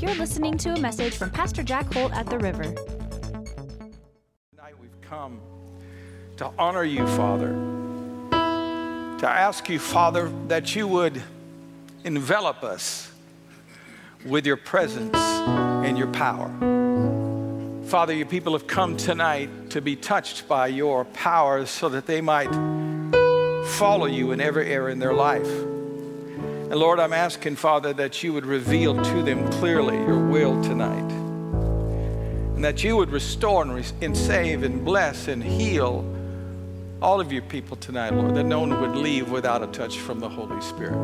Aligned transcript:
You're 0.00 0.14
listening 0.14 0.56
to 0.58 0.70
a 0.74 0.80
message 0.80 1.16
from 1.16 1.30
Pastor 1.30 1.62
Jack 1.62 1.92
Holt 1.92 2.12
at 2.12 2.26
the 2.26 2.38
River. 2.38 2.62
Tonight 4.50 4.78
we've 4.80 5.00
come 5.02 5.40
to 6.38 6.50
honor 6.58 6.84
you, 6.84 7.06
Father. 7.08 7.48
To 8.30 9.28
ask 9.28 9.68
you, 9.68 9.78
Father, 9.78 10.30
that 10.48 10.74
you 10.74 10.86
would 10.88 11.22
envelop 12.04 12.62
us 12.62 13.10
with 14.24 14.46
your 14.46 14.56
presence 14.56 15.16
and 15.16 15.98
your 15.98 16.08
power. 16.08 16.48
Father, 17.86 18.14
your 18.14 18.26
people 18.26 18.52
have 18.54 18.66
come 18.66 18.96
tonight 18.96 19.70
to 19.70 19.80
be 19.80 19.94
touched 19.94 20.48
by 20.48 20.68
your 20.68 21.04
power 21.04 21.66
so 21.66 21.88
that 21.88 22.06
they 22.06 22.20
might 22.20 22.52
follow 23.72 24.06
you 24.06 24.32
in 24.32 24.40
every 24.40 24.70
area 24.70 24.92
in 24.92 24.98
their 24.98 25.14
life. 25.14 25.75
And 26.68 26.74
Lord, 26.74 26.98
I'm 26.98 27.12
asking, 27.12 27.56
Father, 27.56 27.92
that 27.92 28.24
you 28.24 28.32
would 28.32 28.44
reveal 28.44 29.00
to 29.00 29.22
them 29.22 29.48
clearly 29.52 29.96
your 29.96 30.18
will 30.18 30.60
tonight. 30.64 31.12
And 32.56 32.64
that 32.64 32.82
you 32.82 32.96
would 32.96 33.10
restore 33.10 33.62
and, 33.62 33.72
re- 33.72 33.84
and 34.02 34.16
save 34.16 34.64
and 34.64 34.84
bless 34.84 35.28
and 35.28 35.44
heal 35.44 36.04
all 37.00 37.20
of 37.20 37.30
your 37.30 37.42
people 37.42 37.76
tonight, 37.76 38.14
Lord, 38.14 38.34
that 38.34 38.44
no 38.44 38.60
one 38.60 38.80
would 38.80 38.96
leave 38.96 39.30
without 39.30 39.62
a 39.62 39.68
touch 39.68 39.98
from 39.98 40.18
the 40.18 40.28
Holy 40.28 40.60
Spirit. 40.60 40.96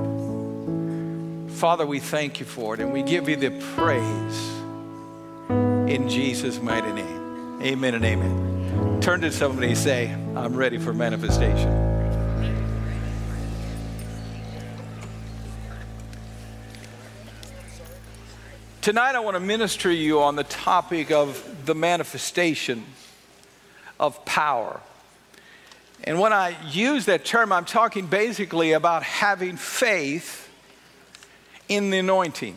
Father, 1.52 1.86
we 1.86 2.00
thank 2.00 2.40
you 2.40 2.46
for 2.46 2.74
it 2.74 2.80
and 2.80 2.92
we 2.92 3.02
give 3.04 3.28
you 3.28 3.36
the 3.36 3.50
praise 3.76 4.50
in 5.88 6.08
Jesus' 6.08 6.60
mighty 6.60 6.92
name. 6.92 7.62
Amen 7.62 7.94
and 7.94 8.04
amen. 8.04 9.00
Turn 9.00 9.20
to 9.20 9.30
somebody 9.30 9.68
and 9.68 9.78
say, 9.78 10.10
I'm 10.34 10.56
ready 10.56 10.78
for 10.78 10.92
manifestation. 10.92 11.91
Tonight, 18.82 19.14
I 19.14 19.20
want 19.20 19.36
to 19.36 19.40
minister 19.40 19.90
to 19.90 19.94
you 19.94 20.20
on 20.20 20.34
the 20.34 20.42
topic 20.42 21.12
of 21.12 21.66
the 21.66 21.74
manifestation 21.76 22.84
of 24.00 24.24
power. 24.24 24.80
And 26.02 26.18
when 26.18 26.32
I 26.32 26.56
use 26.68 27.04
that 27.04 27.24
term, 27.24 27.52
I'm 27.52 27.64
talking 27.64 28.08
basically 28.08 28.72
about 28.72 29.04
having 29.04 29.56
faith 29.56 30.50
in 31.68 31.90
the 31.90 31.98
anointing. 31.98 32.56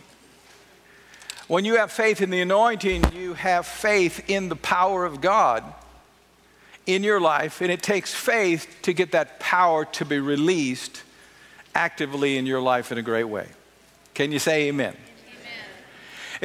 When 1.47 1.63
you 1.63 1.77
have 1.77 1.91
faith 1.91 2.21
in 2.21 2.31
the 2.31 2.41
anointing, 2.41 3.13
you 3.13 3.35
have 3.35 3.67
faith 3.67 4.27
in 4.27 4.49
the 4.49 4.55
power 4.55 5.05
of 5.05 5.21
God 5.21 5.63
in 6.87 7.03
your 7.03 7.21
life, 7.21 7.61
and 7.61 7.71
it 7.71 7.83
takes 7.83 8.15
faith 8.15 8.79
to 8.81 8.93
get 8.93 9.11
that 9.11 9.39
power 9.39 9.85
to 9.85 10.03
be 10.05 10.17
released 10.17 11.03
actively 11.75 12.35
in 12.35 12.47
your 12.47 12.61
life 12.61 12.91
in 12.91 12.97
a 12.97 13.03
great 13.03 13.25
way. 13.25 13.49
Can 14.15 14.31
you 14.31 14.39
say 14.39 14.69
amen? 14.69 14.97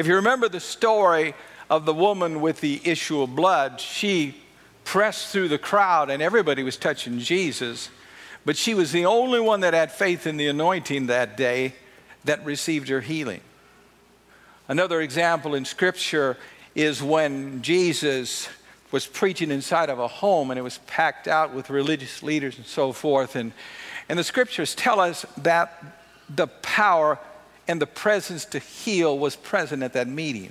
If 0.00 0.06
you 0.06 0.14
remember 0.14 0.48
the 0.48 0.60
story 0.60 1.34
of 1.68 1.84
the 1.84 1.92
woman 1.92 2.40
with 2.40 2.62
the 2.62 2.80
issue 2.84 3.20
of 3.20 3.36
blood, 3.36 3.82
she 3.82 4.34
pressed 4.82 5.28
through 5.28 5.48
the 5.48 5.58
crowd 5.58 6.08
and 6.08 6.22
everybody 6.22 6.62
was 6.62 6.78
touching 6.78 7.18
Jesus, 7.18 7.90
but 8.46 8.56
she 8.56 8.72
was 8.72 8.92
the 8.92 9.04
only 9.04 9.40
one 9.40 9.60
that 9.60 9.74
had 9.74 9.92
faith 9.92 10.26
in 10.26 10.38
the 10.38 10.46
anointing 10.46 11.08
that 11.08 11.36
day 11.36 11.74
that 12.24 12.42
received 12.46 12.88
her 12.88 13.02
healing. 13.02 13.42
Another 14.68 15.02
example 15.02 15.54
in 15.54 15.66
Scripture 15.66 16.38
is 16.74 17.02
when 17.02 17.60
Jesus 17.60 18.48
was 18.92 19.06
preaching 19.06 19.50
inside 19.50 19.90
of 19.90 19.98
a 19.98 20.08
home 20.08 20.50
and 20.50 20.58
it 20.58 20.62
was 20.62 20.78
packed 20.86 21.28
out 21.28 21.52
with 21.52 21.68
religious 21.68 22.22
leaders 22.22 22.56
and 22.56 22.64
so 22.64 22.94
forth. 22.94 23.36
And, 23.36 23.52
and 24.08 24.18
the 24.18 24.24
Scriptures 24.24 24.74
tell 24.74 24.98
us 24.98 25.26
that 25.36 25.84
the 26.34 26.46
power 26.46 27.18
and 27.70 27.80
the 27.80 27.86
presence 27.86 28.44
to 28.46 28.58
heal 28.58 29.16
was 29.16 29.36
present 29.36 29.84
at 29.84 29.92
that 29.92 30.08
meeting. 30.08 30.50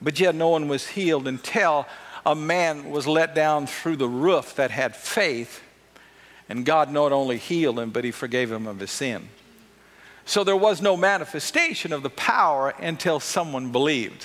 But 0.00 0.20
yet 0.20 0.36
no 0.36 0.50
one 0.50 0.68
was 0.68 0.86
healed 0.86 1.26
until 1.26 1.84
a 2.24 2.36
man 2.36 2.92
was 2.92 3.08
let 3.08 3.34
down 3.34 3.66
through 3.66 3.96
the 3.96 4.08
roof 4.08 4.54
that 4.54 4.70
had 4.70 4.94
faith, 4.94 5.60
and 6.48 6.64
God 6.64 6.92
not 6.92 7.10
only 7.10 7.38
healed 7.38 7.80
him, 7.80 7.90
but 7.90 8.04
he 8.04 8.12
forgave 8.12 8.52
him 8.52 8.68
of 8.68 8.78
his 8.78 8.92
sin. 8.92 9.30
So 10.24 10.44
there 10.44 10.56
was 10.56 10.80
no 10.80 10.96
manifestation 10.96 11.92
of 11.92 12.04
the 12.04 12.10
power 12.10 12.72
until 12.78 13.18
someone 13.18 13.72
believed. 13.72 14.24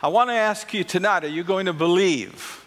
I 0.00 0.06
want 0.06 0.30
to 0.30 0.34
ask 0.34 0.72
you 0.72 0.84
tonight 0.84 1.24
are 1.24 1.28
you 1.28 1.42
going 1.42 1.66
to 1.66 1.72
believe? 1.72 2.61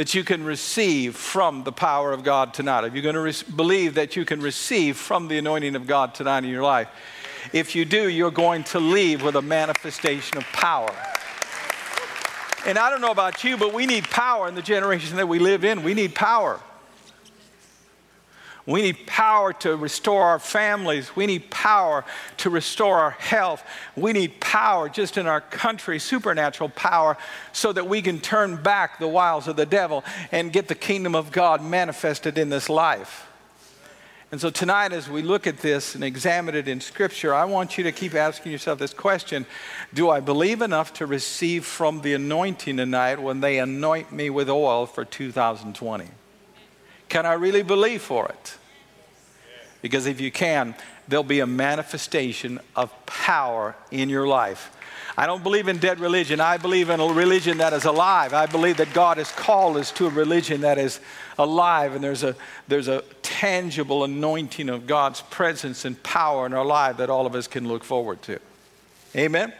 That 0.00 0.14
you 0.14 0.24
can 0.24 0.42
receive 0.42 1.14
from 1.14 1.62
the 1.62 1.72
power 1.72 2.10
of 2.14 2.24
God 2.24 2.54
tonight? 2.54 2.84
Are 2.84 2.88
you 2.88 3.02
going 3.02 3.16
to 3.16 3.20
re- 3.20 3.34
believe 3.54 3.96
that 3.96 4.16
you 4.16 4.24
can 4.24 4.40
receive 4.40 4.96
from 4.96 5.28
the 5.28 5.36
anointing 5.36 5.76
of 5.76 5.86
God 5.86 6.14
tonight 6.14 6.42
in 6.42 6.48
your 6.48 6.62
life? 6.62 6.88
If 7.52 7.76
you 7.76 7.84
do, 7.84 8.08
you're 8.08 8.30
going 8.30 8.64
to 8.64 8.80
leave 8.80 9.22
with 9.22 9.36
a 9.36 9.42
manifestation 9.42 10.38
of 10.38 10.44
power. 10.54 10.90
And 12.64 12.78
I 12.78 12.88
don't 12.88 13.02
know 13.02 13.10
about 13.10 13.44
you, 13.44 13.58
but 13.58 13.74
we 13.74 13.84
need 13.84 14.04
power 14.04 14.48
in 14.48 14.54
the 14.54 14.62
generation 14.62 15.18
that 15.18 15.28
we 15.28 15.38
live 15.38 15.66
in. 15.66 15.82
We 15.82 15.92
need 15.92 16.14
power. 16.14 16.58
We 18.66 18.82
need 18.82 19.06
power 19.06 19.52
to 19.54 19.76
restore 19.76 20.24
our 20.24 20.38
families. 20.38 21.16
We 21.16 21.26
need 21.26 21.50
power 21.50 22.04
to 22.38 22.50
restore 22.50 22.98
our 22.98 23.12
health. 23.12 23.64
We 23.96 24.12
need 24.12 24.40
power 24.40 24.88
just 24.88 25.16
in 25.16 25.26
our 25.26 25.40
country, 25.40 25.98
supernatural 25.98 26.68
power, 26.70 27.16
so 27.52 27.72
that 27.72 27.88
we 27.88 28.02
can 28.02 28.20
turn 28.20 28.56
back 28.56 28.98
the 28.98 29.08
wiles 29.08 29.48
of 29.48 29.56
the 29.56 29.66
devil 29.66 30.04
and 30.30 30.52
get 30.52 30.68
the 30.68 30.74
kingdom 30.74 31.14
of 31.14 31.32
God 31.32 31.64
manifested 31.64 32.36
in 32.38 32.50
this 32.50 32.68
life. 32.68 33.26
And 34.32 34.40
so 34.40 34.48
tonight, 34.48 34.92
as 34.92 35.08
we 35.08 35.22
look 35.22 35.48
at 35.48 35.58
this 35.58 35.96
and 35.96 36.04
examine 36.04 36.54
it 36.54 36.68
in 36.68 36.80
Scripture, 36.80 37.34
I 37.34 37.46
want 37.46 37.76
you 37.76 37.82
to 37.84 37.92
keep 37.92 38.14
asking 38.14 38.52
yourself 38.52 38.78
this 38.78 38.94
question 38.94 39.44
Do 39.92 40.08
I 40.08 40.20
believe 40.20 40.62
enough 40.62 40.92
to 40.94 41.06
receive 41.06 41.64
from 41.64 42.02
the 42.02 42.14
anointing 42.14 42.76
tonight 42.76 43.20
when 43.20 43.40
they 43.40 43.58
anoint 43.58 44.12
me 44.12 44.30
with 44.30 44.48
oil 44.48 44.86
for 44.86 45.04
2020? 45.04 46.06
Can 47.10 47.26
I 47.26 47.34
really 47.34 47.62
believe 47.62 48.00
for 48.00 48.26
it? 48.28 48.56
Because 49.82 50.06
if 50.06 50.20
you 50.20 50.30
can, 50.30 50.74
there'll 51.08 51.24
be 51.24 51.40
a 51.40 51.46
manifestation 51.46 52.60
of 52.76 52.94
power 53.04 53.74
in 53.90 54.08
your 54.08 54.26
life. 54.26 54.76
I 55.18 55.26
don't 55.26 55.42
believe 55.42 55.66
in 55.66 55.78
dead 55.78 55.98
religion. 55.98 56.40
I 56.40 56.56
believe 56.56 56.88
in 56.88 57.00
a 57.00 57.06
religion 57.06 57.58
that 57.58 57.72
is 57.72 57.84
alive. 57.84 58.32
I 58.32 58.46
believe 58.46 58.76
that 58.76 58.94
God 58.94 59.18
has 59.18 59.32
called 59.32 59.76
us 59.76 59.90
to 59.92 60.06
a 60.06 60.10
religion 60.10 60.60
that 60.60 60.78
is 60.78 61.00
alive, 61.36 61.94
and 61.94 62.02
there's 62.02 62.22
a, 62.22 62.36
there's 62.68 62.88
a 62.88 63.02
tangible 63.22 64.04
anointing 64.04 64.68
of 64.68 64.86
God's 64.86 65.20
presence 65.20 65.84
and 65.84 66.00
power 66.04 66.46
in 66.46 66.54
our 66.54 66.64
life 66.64 66.98
that 66.98 67.10
all 67.10 67.26
of 67.26 67.34
us 67.34 67.48
can 67.48 67.66
look 67.66 67.82
forward 67.82 68.22
to. 68.22 68.38
Amen? 69.16 69.52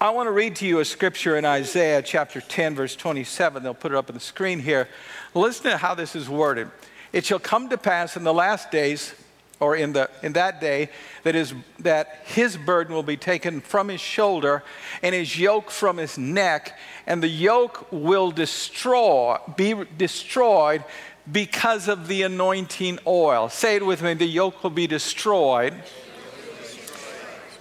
I 0.00 0.10
want 0.10 0.28
to 0.28 0.32
read 0.32 0.54
to 0.56 0.66
you 0.66 0.78
a 0.78 0.84
scripture 0.84 1.36
in 1.36 1.44
Isaiah 1.44 2.02
chapter 2.02 2.40
10, 2.40 2.76
verse 2.76 2.94
27. 2.94 3.64
They'll 3.64 3.74
put 3.74 3.90
it 3.90 3.96
up 3.96 4.10
on 4.10 4.14
the 4.14 4.20
screen 4.20 4.60
here. 4.60 4.88
Listen 5.38 5.70
to 5.70 5.76
how 5.76 5.94
this 5.94 6.16
is 6.16 6.28
worded. 6.28 6.68
It 7.12 7.24
shall 7.24 7.38
come 7.38 7.68
to 7.68 7.78
pass 7.78 8.16
in 8.16 8.24
the 8.24 8.34
last 8.34 8.70
days, 8.70 9.14
or 9.60 9.76
in, 9.76 9.92
the, 9.92 10.10
in 10.22 10.32
that 10.34 10.60
day, 10.60 10.90
that, 11.22 11.34
is, 11.34 11.54
that 11.78 12.22
his 12.24 12.56
burden 12.56 12.94
will 12.94 13.02
be 13.02 13.16
taken 13.16 13.60
from 13.60 13.88
his 13.88 14.00
shoulder 14.00 14.62
and 15.02 15.14
his 15.14 15.38
yoke 15.38 15.70
from 15.70 15.96
his 15.96 16.18
neck, 16.18 16.78
and 17.06 17.22
the 17.22 17.28
yoke 17.28 17.86
will 17.90 18.30
destroy, 18.30 19.38
be 19.56 19.74
destroyed 19.96 20.84
because 21.30 21.88
of 21.88 22.08
the 22.08 22.22
anointing 22.22 22.98
oil. 23.06 23.48
Say 23.48 23.76
it 23.76 23.86
with 23.86 24.02
me 24.02 24.14
the 24.14 24.26
yoke 24.26 24.62
will 24.62 24.70
be 24.70 24.86
destroyed 24.86 25.74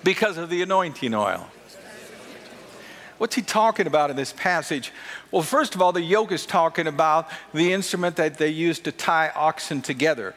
because 0.04 0.38
of 0.38 0.50
the 0.50 0.62
anointing 0.62 1.14
oil. 1.14 1.48
What's 3.18 3.36
he 3.36 3.42
talking 3.42 3.88
about 3.88 4.10
in 4.10 4.16
this 4.16 4.34
passage? 4.34 4.92
Well, 5.32 5.42
first 5.42 5.76
of 5.76 5.82
all, 5.82 5.92
the 5.92 6.02
yoke 6.02 6.32
is 6.32 6.46
talking 6.46 6.88
about 6.88 7.30
the 7.54 7.74
instrument 7.74 8.16
that 8.18 8.38
they 8.38 8.50
used 8.50 8.84
to 8.84 8.92
tie 8.92 9.32
oxen 9.36 9.82
together. 9.82 10.36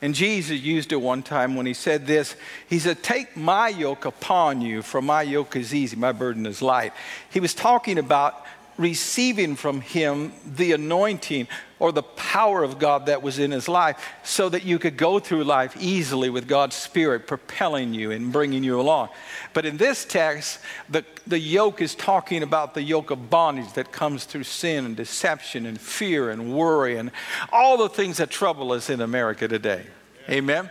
And 0.00 0.14
Jesus 0.14 0.60
used 0.60 0.92
it 0.92 1.00
one 1.00 1.22
time 1.22 1.56
when 1.56 1.66
he 1.66 1.74
said 1.74 2.06
this. 2.06 2.36
He 2.68 2.78
said, 2.78 3.02
Take 3.02 3.36
my 3.36 3.68
yoke 3.68 4.04
upon 4.04 4.60
you, 4.60 4.82
for 4.82 5.02
my 5.02 5.22
yoke 5.22 5.56
is 5.56 5.74
easy, 5.74 5.96
my 5.96 6.12
burden 6.12 6.46
is 6.46 6.62
light. 6.62 6.92
He 7.30 7.40
was 7.40 7.52
talking 7.52 7.98
about 7.98 8.44
receiving 8.78 9.56
from 9.56 9.80
him 9.80 10.32
the 10.46 10.72
anointing 10.72 11.48
or 11.80 11.92
the 11.92 12.02
power 12.02 12.62
of 12.64 12.78
God 12.78 13.06
that 13.06 13.22
was 13.22 13.38
in 13.38 13.50
his 13.50 13.68
life 13.68 14.00
so 14.22 14.48
that 14.48 14.64
you 14.64 14.78
could 14.78 14.96
go 14.96 15.18
through 15.18 15.44
life 15.44 15.76
easily 15.78 16.30
with 16.30 16.48
God's 16.48 16.76
Spirit 16.76 17.26
propelling 17.26 17.92
you 17.92 18.10
and 18.12 18.32
bringing 18.32 18.64
you 18.64 18.80
along. 18.80 19.08
But 19.52 19.66
in 19.66 19.76
this 19.76 20.04
text, 20.04 20.60
the, 20.88 21.04
the 21.26 21.38
yoke 21.38 21.82
is 21.82 21.94
talking 21.94 22.42
about 22.42 22.74
the 22.74 22.82
yoke 22.82 23.10
of 23.10 23.30
bondage 23.30 23.72
that 23.74 23.92
comes 23.92 24.24
through 24.24 24.44
sin 24.44 24.84
and 24.86 24.96
deception 24.96 25.66
and 25.66 25.80
fear 25.80 26.30
and 26.30 26.54
worry 26.54 26.96
and 26.96 27.10
all 27.52 27.76
the 27.76 27.88
things 27.88 28.16
that 28.16 28.30
trouble 28.30 28.72
us 28.72 28.90
in 28.90 29.00
America 29.00 29.46
today. 29.46 29.84
Amen. 30.28 30.70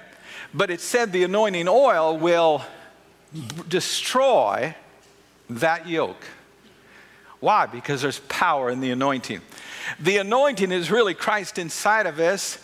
But 0.54 0.72
it 0.72 0.82
said 0.82 1.12
the 1.12 1.24
anointing 1.24 1.68
oil 1.68 2.18
will 2.18 2.64
destroy 3.68 4.76
that 5.50 5.88
yoke. 5.88 6.24
Why? 7.40 7.66
Because 7.66 8.02
there's 8.02 8.20
power 8.20 8.70
in 8.70 8.80
the 8.80 8.92
anointing. 8.92 9.42
The 10.00 10.18
anointing 10.18 10.72
is 10.72 10.92
really 10.92 11.14
Christ 11.14 11.58
inside 11.58 12.06
of 12.06 12.20
us. 12.20 12.58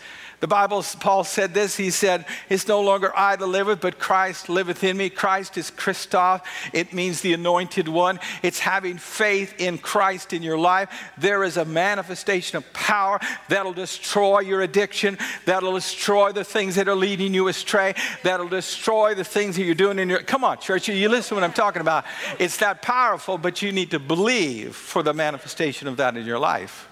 The 0.44 0.48
Bible, 0.48 0.84
Paul 1.00 1.24
said 1.24 1.54
this. 1.54 1.74
He 1.74 1.88
said, 1.88 2.26
It's 2.50 2.68
no 2.68 2.82
longer 2.82 3.10
I 3.16 3.34
that 3.34 3.46
liveth, 3.46 3.80
but 3.80 3.98
Christ 3.98 4.50
liveth 4.50 4.84
in 4.84 4.94
me. 4.94 5.08
Christ 5.08 5.56
is 5.56 5.70
Christos. 5.70 6.42
It 6.74 6.92
means 6.92 7.22
the 7.22 7.32
anointed 7.32 7.88
one. 7.88 8.20
It's 8.42 8.58
having 8.58 8.98
faith 8.98 9.54
in 9.58 9.78
Christ 9.78 10.34
in 10.34 10.42
your 10.42 10.58
life. 10.58 10.90
There 11.16 11.44
is 11.44 11.56
a 11.56 11.64
manifestation 11.64 12.58
of 12.58 12.72
power 12.74 13.20
that'll 13.48 13.72
destroy 13.72 14.40
your 14.40 14.60
addiction, 14.60 15.16
that'll 15.46 15.72
destroy 15.72 16.32
the 16.32 16.44
things 16.44 16.74
that 16.74 16.88
are 16.88 16.94
leading 16.94 17.32
you 17.32 17.48
astray, 17.48 17.94
that'll 18.22 18.46
destroy 18.46 19.14
the 19.14 19.24
things 19.24 19.56
that 19.56 19.64
you're 19.64 19.74
doing 19.74 19.98
in 19.98 20.10
your. 20.10 20.20
Come 20.20 20.44
on, 20.44 20.58
church, 20.58 20.88
you 20.88 21.08
listen 21.08 21.30
to 21.30 21.34
what 21.36 21.44
I'm 21.44 21.54
talking 21.54 21.80
about. 21.80 22.04
It's 22.38 22.58
that 22.58 22.82
powerful, 22.82 23.38
but 23.38 23.62
you 23.62 23.72
need 23.72 23.92
to 23.92 23.98
believe 23.98 24.76
for 24.76 25.02
the 25.02 25.14
manifestation 25.14 25.88
of 25.88 25.96
that 25.96 26.18
in 26.18 26.26
your 26.26 26.38
life. 26.38 26.86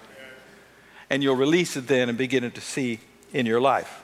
And 1.11 1.21
you'll 1.21 1.35
release 1.35 1.77
it 1.77 1.85
then 1.85 2.09
and 2.09 2.17
begin 2.17 2.49
to 2.49 2.59
see 2.59 2.99
in 3.33 3.45
your 3.45 3.59
life. 3.59 4.03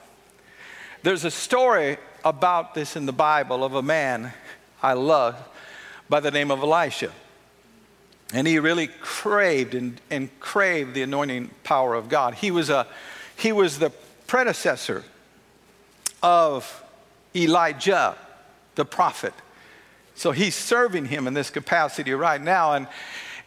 There's 1.04 1.24
a 1.24 1.32
story 1.32 1.98
about 2.26 2.74
this 2.74 2.96
in 2.96 3.06
the 3.06 3.14
Bible 3.14 3.64
of 3.64 3.76
a 3.76 3.82
man 3.82 4.34
I 4.84 4.94
love 4.94 5.36
by 6.10 6.20
the 6.20 6.32
name 6.32 6.52
of 6.52 6.62
Elisha. 6.62 7.12
And 8.34 8.46
he 8.46 8.60
really 8.60 8.88
craved 8.88 9.74
and, 9.74 10.00
and 10.10 10.38
craved 10.40 10.94
the 10.94 11.02
anointing 11.04 11.52
power 11.64 11.96
of 11.96 12.10
God. 12.10 12.36
He 12.36 12.52
was, 12.52 12.70
a, 12.70 12.86
he 13.38 13.52
was 13.52 13.80
the 13.80 13.92
predecessor 14.28 15.04
of 16.22 16.84
Elijah, 17.36 18.16
the 18.76 18.86
prophet. 18.86 19.34
So 20.16 20.32
he's 20.32 20.56
serving 20.56 21.06
him 21.06 21.28
in 21.28 21.34
this 21.34 21.50
capacity 21.50 22.14
right 22.14 22.42
now. 22.42 22.74
And, 22.74 22.88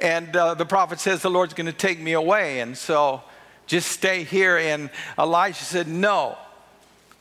and 0.00 0.34
uh, 0.34 0.54
the 0.54 0.66
prophet 0.66 0.98
says, 0.98 1.22
The 1.22 1.30
Lord's 1.30 1.54
going 1.54 1.66
to 1.66 1.72
take 1.72 2.00
me 2.00 2.12
away. 2.12 2.60
And 2.60 2.76
so 2.76 3.22
just 3.72 3.90
stay 3.90 4.22
here. 4.22 4.58
And 4.58 4.90
Elijah 5.18 5.64
said, 5.64 5.88
No, 5.88 6.36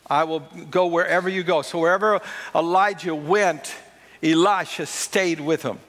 I 0.05 0.25
will 0.25 0.41
go 0.69 0.87
wherever 0.87 1.29
you 1.29 1.43
go. 1.43 1.61
So 1.61 1.79
wherever 1.79 2.19
Elijah 2.53 3.15
went, 3.15 3.73
Elisha 4.21 4.85
stayed 4.85 5.39
with 5.39 5.63
him. 5.63 5.79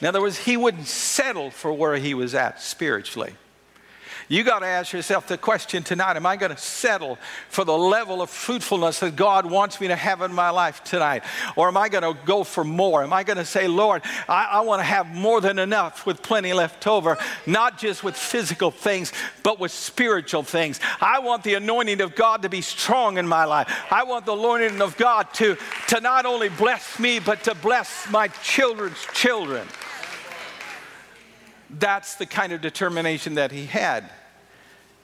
In 0.00 0.06
other 0.06 0.20
words, 0.20 0.38
he 0.38 0.56
wouldn't 0.56 0.86
settle 0.86 1.50
for 1.50 1.72
where 1.72 1.96
he 1.96 2.12
was 2.12 2.34
at 2.34 2.60
spiritually. 2.60 3.34
You 4.30 4.44
got 4.44 4.60
to 4.60 4.66
ask 4.66 4.92
yourself 4.92 5.26
the 5.26 5.36
question 5.36 5.82
tonight 5.82 6.16
Am 6.16 6.24
I 6.24 6.36
going 6.36 6.54
to 6.54 6.56
settle 6.56 7.18
for 7.48 7.64
the 7.64 7.76
level 7.76 8.22
of 8.22 8.30
fruitfulness 8.30 9.00
that 9.00 9.16
God 9.16 9.44
wants 9.44 9.80
me 9.80 9.88
to 9.88 9.96
have 9.96 10.22
in 10.22 10.32
my 10.32 10.50
life 10.50 10.84
tonight? 10.84 11.24
Or 11.56 11.66
am 11.66 11.76
I 11.76 11.88
going 11.88 12.04
to 12.04 12.16
go 12.24 12.44
for 12.44 12.62
more? 12.62 13.02
Am 13.02 13.12
I 13.12 13.24
going 13.24 13.38
to 13.38 13.44
say, 13.44 13.66
Lord, 13.66 14.02
I, 14.28 14.44
I 14.44 14.60
want 14.60 14.78
to 14.78 14.84
have 14.84 15.12
more 15.12 15.40
than 15.40 15.58
enough 15.58 16.06
with 16.06 16.22
plenty 16.22 16.52
left 16.52 16.86
over, 16.86 17.18
not 17.44 17.76
just 17.76 18.04
with 18.04 18.14
physical 18.16 18.70
things, 18.70 19.12
but 19.42 19.58
with 19.58 19.72
spiritual 19.72 20.44
things? 20.44 20.78
I 21.00 21.18
want 21.18 21.42
the 21.42 21.54
anointing 21.54 22.00
of 22.00 22.14
God 22.14 22.42
to 22.42 22.48
be 22.48 22.60
strong 22.60 23.18
in 23.18 23.26
my 23.26 23.46
life. 23.46 23.68
I 23.90 24.04
want 24.04 24.26
the 24.26 24.34
anointing 24.34 24.80
of 24.80 24.96
God 24.96 25.34
to, 25.34 25.56
to 25.88 26.00
not 26.00 26.24
only 26.24 26.50
bless 26.50 27.00
me, 27.00 27.18
but 27.18 27.42
to 27.44 27.56
bless 27.56 28.08
my 28.08 28.28
children's 28.28 29.04
children. 29.12 29.66
That's 31.68 32.14
the 32.14 32.26
kind 32.26 32.52
of 32.52 32.60
determination 32.60 33.34
that 33.34 33.50
he 33.50 33.66
had. 33.66 34.08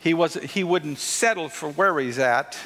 He, 0.07 0.15
was, 0.15 0.35
he 0.35 0.63
wouldn't 0.63 0.99
settle 0.99 1.49
for 1.49 1.69
where 1.69 1.99
he's 1.99 2.21
at. 2.21 2.57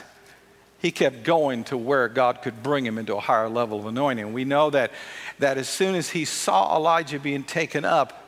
He 0.78 0.90
kept 0.90 1.22
going 1.22 1.64
to 1.64 1.78
where 1.78 2.06
God 2.06 2.42
could 2.42 2.62
bring 2.62 2.84
him 2.84 2.98
into 2.98 3.16
a 3.16 3.20
higher 3.20 3.48
level 3.48 3.78
of 3.78 3.86
anointing. 3.86 4.34
We 4.34 4.44
know 4.44 4.68
that, 4.68 4.92
that 5.38 5.56
as 5.56 5.66
soon 5.66 5.94
as 5.94 6.10
he 6.10 6.26
saw 6.26 6.76
Elijah 6.76 7.18
being 7.18 7.42
taken 7.42 7.86
up, 7.86 8.19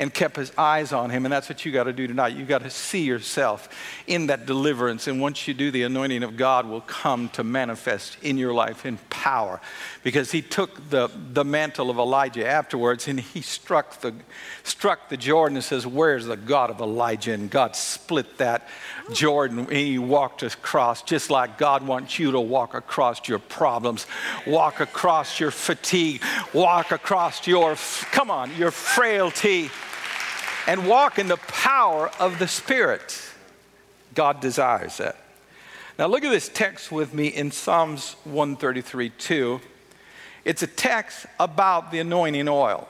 and 0.00 0.14
kept 0.14 0.36
his 0.36 0.50
eyes 0.56 0.94
on 0.94 1.10
him. 1.10 1.26
And 1.26 1.32
that's 1.32 1.50
what 1.50 1.66
you 1.66 1.72
got 1.72 1.84
to 1.84 1.92
do 1.92 2.06
tonight. 2.06 2.34
You 2.34 2.46
got 2.46 2.62
to 2.62 2.70
see 2.70 3.02
yourself 3.02 3.68
in 4.06 4.28
that 4.28 4.46
deliverance. 4.46 5.06
And 5.06 5.20
once 5.20 5.46
you 5.46 5.52
do, 5.52 5.70
the 5.70 5.82
anointing 5.82 6.22
of 6.22 6.38
God 6.38 6.66
will 6.66 6.80
come 6.80 7.28
to 7.30 7.44
manifest 7.44 8.16
in 8.22 8.38
your 8.38 8.54
life 8.54 8.86
in 8.86 8.96
power. 9.10 9.60
Because 10.02 10.32
he 10.32 10.40
took 10.40 10.88
the, 10.88 11.10
the 11.34 11.44
mantle 11.44 11.90
of 11.90 11.98
Elijah 11.98 12.48
afterwards 12.48 13.08
and 13.08 13.20
he 13.20 13.42
struck 13.42 14.00
the, 14.00 14.14
struck 14.62 15.10
the 15.10 15.18
Jordan 15.18 15.58
and 15.58 15.64
says, 15.64 15.86
Where's 15.86 16.24
the 16.24 16.38
God 16.38 16.70
of 16.70 16.80
Elijah? 16.80 17.34
And 17.34 17.50
God 17.50 17.76
split 17.76 18.38
that 18.38 18.66
Jordan 19.12 19.58
and 19.58 19.70
he 19.70 19.98
walked 19.98 20.42
across, 20.42 21.02
just 21.02 21.28
like 21.28 21.58
God 21.58 21.86
wants 21.86 22.18
you 22.18 22.32
to 22.32 22.40
walk 22.40 22.72
across 22.72 23.28
your 23.28 23.38
problems, 23.38 24.06
walk 24.46 24.80
across 24.80 25.38
your 25.38 25.50
fatigue, 25.50 26.22
walk 26.54 26.90
across 26.90 27.46
your, 27.46 27.76
come 28.12 28.30
on, 28.30 28.56
your 28.56 28.70
frailty 28.70 29.68
and 30.70 30.86
walk 30.86 31.18
in 31.18 31.26
the 31.26 31.36
power 31.36 32.12
of 32.20 32.38
the 32.38 32.46
Spirit. 32.46 33.20
God 34.14 34.40
desires 34.40 34.98
that. 34.98 35.16
Now, 35.98 36.06
look 36.06 36.22
at 36.22 36.30
this 36.30 36.48
text 36.48 36.92
with 36.92 37.12
me 37.12 37.26
in 37.26 37.50
Psalms 37.50 38.14
133 38.22 39.10
2. 39.10 39.60
It's 40.44 40.62
a 40.62 40.68
text 40.68 41.26
about 41.40 41.90
the 41.90 41.98
anointing 41.98 42.46
oil. 42.46 42.88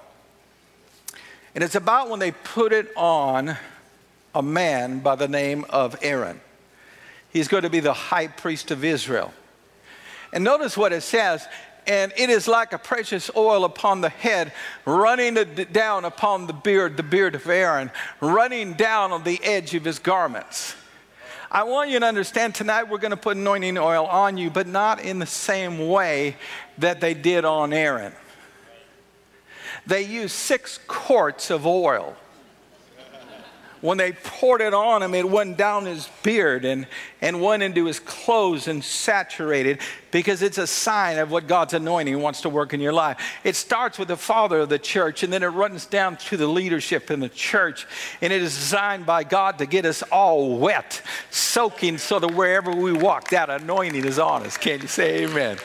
And 1.54 1.64
it's 1.64 1.74
about 1.74 2.10
when 2.10 2.20
they 2.20 2.32
put 2.32 2.74
it 2.74 2.92
on 2.96 3.56
a 4.34 4.42
man 4.42 4.98
by 5.00 5.14
the 5.14 5.26
name 5.26 5.64
of 5.70 5.96
Aaron. 6.02 6.42
He's 7.32 7.48
going 7.48 7.62
to 7.62 7.70
be 7.70 7.80
the 7.80 7.94
high 7.94 8.26
priest 8.26 8.70
of 8.70 8.84
Israel. 8.84 9.32
And 10.34 10.44
notice 10.44 10.76
what 10.76 10.92
it 10.92 11.00
says 11.00 11.48
and 11.86 12.12
it 12.16 12.30
is 12.30 12.46
like 12.46 12.72
a 12.72 12.78
precious 12.78 13.30
oil 13.36 13.64
upon 13.64 14.00
the 14.00 14.08
head, 14.08 14.52
running 14.84 15.34
down 15.72 16.04
upon 16.04 16.46
the 16.46 16.52
beard, 16.52 16.96
the 16.96 17.02
beard 17.02 17.34
of 17.34 17.46
Aaron, 17.48 17.90
running 18.20 18.74
down 18.74 19.12
on 19.12 19.24
the 19.24 19.42
edge 19.42 19.74
of 19.74 19.84
his 19.84 19.98
garments. 19.98 20.74
I 21.50 21.64
want 21.64 21.90
you 21.90 21.98
to 21.98 22.06
understand 22.06 22.54
tonight 22.54 22.84
we're 22.84 22.98
going 22.98 23.10
to 23.10 23.16
put 23.16 23.36
anointing 23.36 23.76
oil 23.76 24.06
on 24.06 24.36
you, 24.36 24.50
but 24.50 24.68
not 24.68 25.00
in 25.02 25.18
the 25.18 25.26
same 25.26 25.88
way 25.88 26.36
that 26.78 27.00
they 27.00 27.12
did 27.12 27.44
on 27.44 27.72
Aaron. 27.72 28.12
They 29.86 30.02
used 30.02 30.34
six 30.34 30.78
quarts 30.86 31.50
of 31.50 31.66
oil 31.66 32.16
when 33.80 33.96
they 33.96 34.12
poured 34.12 34.60
it 34.60 34.74
on 34.74 35.02
him, 35.02 35.14
it 35.14 35.28
went 35.28 35.56
down 35.56 35.86
his 35.86 36.08
beard 36.22 36.66
and, 36.66 36.86
and 37.22 37.40
went 37.40 37.62
into 37.62 37.86
his 37.86 37.98
clothes 37.98 38.68
and 38.68 38.84
saturated 38.84 39.78
because 40.10 40.42
it's 40.42 40.58
a 40.58 40.66
sign 40.66 41.18
of 41.18 41.30
what 41.30 41.46
God's 41.46 41.72
anointing 41.72 42.20
wants 42.20 42.42
to 42.42 42.50
work 42.50 42.74
in 42.74 42.80
your 42.80 42.92
life. 42.92 43.18
It 43.42 43.56
starts 43.56 43.98
with 43.98 44.08
the 44.08 44.18
father 44.18 44.60
of 44.60 44.68
the 44.68 44.78
church 44.78 45.22
and 45.22 45.32
then 45.32 45.42
it 45.42 45.48
runs 45.48 45.86
down 45.86 46.18
to 46.18 46.36
the 46.36 46.46
leadership 46.46 47.10
in 47.10 47.20
the 47.20 47.30
church. 47.30 47.86
And 48.20 48.32
it 48.32 48.42
is 48.42 48.54
designed 48.54 49.06
by 49.06 49.24
God 49.24 49.58
to 49.58 49.66
get 49.66 49.86
us 49.86 50.02
all 50.02 50.58
wet, 50.58 51.00
soaking 51.30 51.96
so 51.98 52.18
that 52.18 52.34
wherever 52.34 52.70
we 52.70 52.92
walk, 52.92 53.30
that 53.30 53.48
anointing 53.48 54.04
is 54.04 54.18
on 54.18 54.44
us. 54.44 54.58
Can 54.58 54.82
you 54.82 54.88
say 54.88 55.24
amen? 55.24 55.56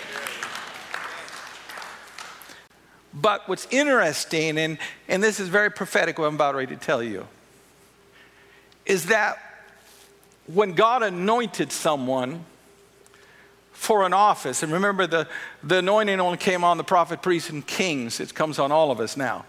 But 3.13 3.47
what's 3.47 3.67
interesting, 3.71 4.57
and, 4.57 4.77
and 5.07 5.23
this 5.23 5.39
is 5.39 5.47
very 5.47 5.71
prophetic 5.71 6.19
what 6.19 6.27
I'm 6.27 6.35
about 6.35 6.55
ready 6.55 6.75
to 6.75 6.81
tell 6.81 7.03
you 7.03 7.27
is 8.85 9.07
that 9.07 9.39
when 10.47 10.73
God 10.73 11.03
anointed 11.03 11.71
someone 11.71 12.45
for 13.71 14.05
an 14.05 14.13
office, 14.13 14.63
and 14.63 14.71
remember 14.71 15.05
the, 15.07 15.27
the 15.63 15.79
anointing 15.79 16.19
only 16.19 16.37
came 16.37 16.63
on 16.63 16.77
the 16.77 16.83
prophet, 16.83 17.21
priests, 17.21 17.49
and 17.49 17.65
kings, 17.65 18.19
it 18.19 18.33
comes 18.33 18.57
on 18.59 18.71
all 18.71 18.91
of 18.91 18.99
us 18.99 19.17
now. 19.17 19.45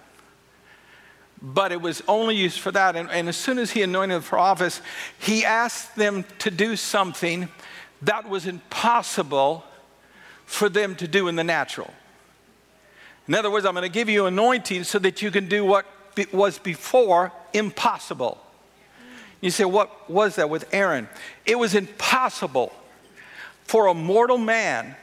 But 1.40 1.70
it 1.70 1.80
was 1.80 2.02
only 2.08 2.34
used 2.34 2.60
for 2.60 2.72
that. 2.72 2.96
And, 2.96 3.10
and 3.10 3.28
as 3.28 3.36
soon 3.36 3.58
as 3.58 3.70
he 3.70 3.82
anointed 3.82 4.24
for 4.24 4.38
office, 4.38 4.80
he 5.18 5.44
asked 5.44 5.94
them 5.94 6.24
to 6.38 6.50
do 6.50 6.76
something 6.76 7.48
that 8.02 8.28
was 8.28 8.46
impossible 8.46 9.64
for 10.46 10.68
them 10.68 10.94
to 10.96 11.06
do 11.06 11.28
in 11.28 11.36
the 11.36 11.44
natural. 11.44 11.92
In 13.28 13.34
other 13.34 13.50
words, 13.50 13.66
I'm 13.66 13.74
going 13.74 13.82
to 13.82 13.88
give 13.88 14.08
you 14.08 14.26
anointing 14.26 14.84
so 14.84 14.98
that 15.00 15.20
you 15.20 15.30
can 15.30 15.48
do 15.48 15.64
what 15.64 15.86
was 16.32 16.58
before 16.58 17.32
impossible. 17.52 18.38
You 19.40 19.50
say, 19.50 19.64
what 19.64 20.10
was 20.10 20.36
that 20.36 20.50
with 20.50 20.72
Aaron? 20.72 21.08
It 21.44 21.58
was 21.58 21.74
impossible 21.74 22.72
for 23.64 23.86
a 23.86 23.94
mortal 23.94 24.38
man 24.38 24.96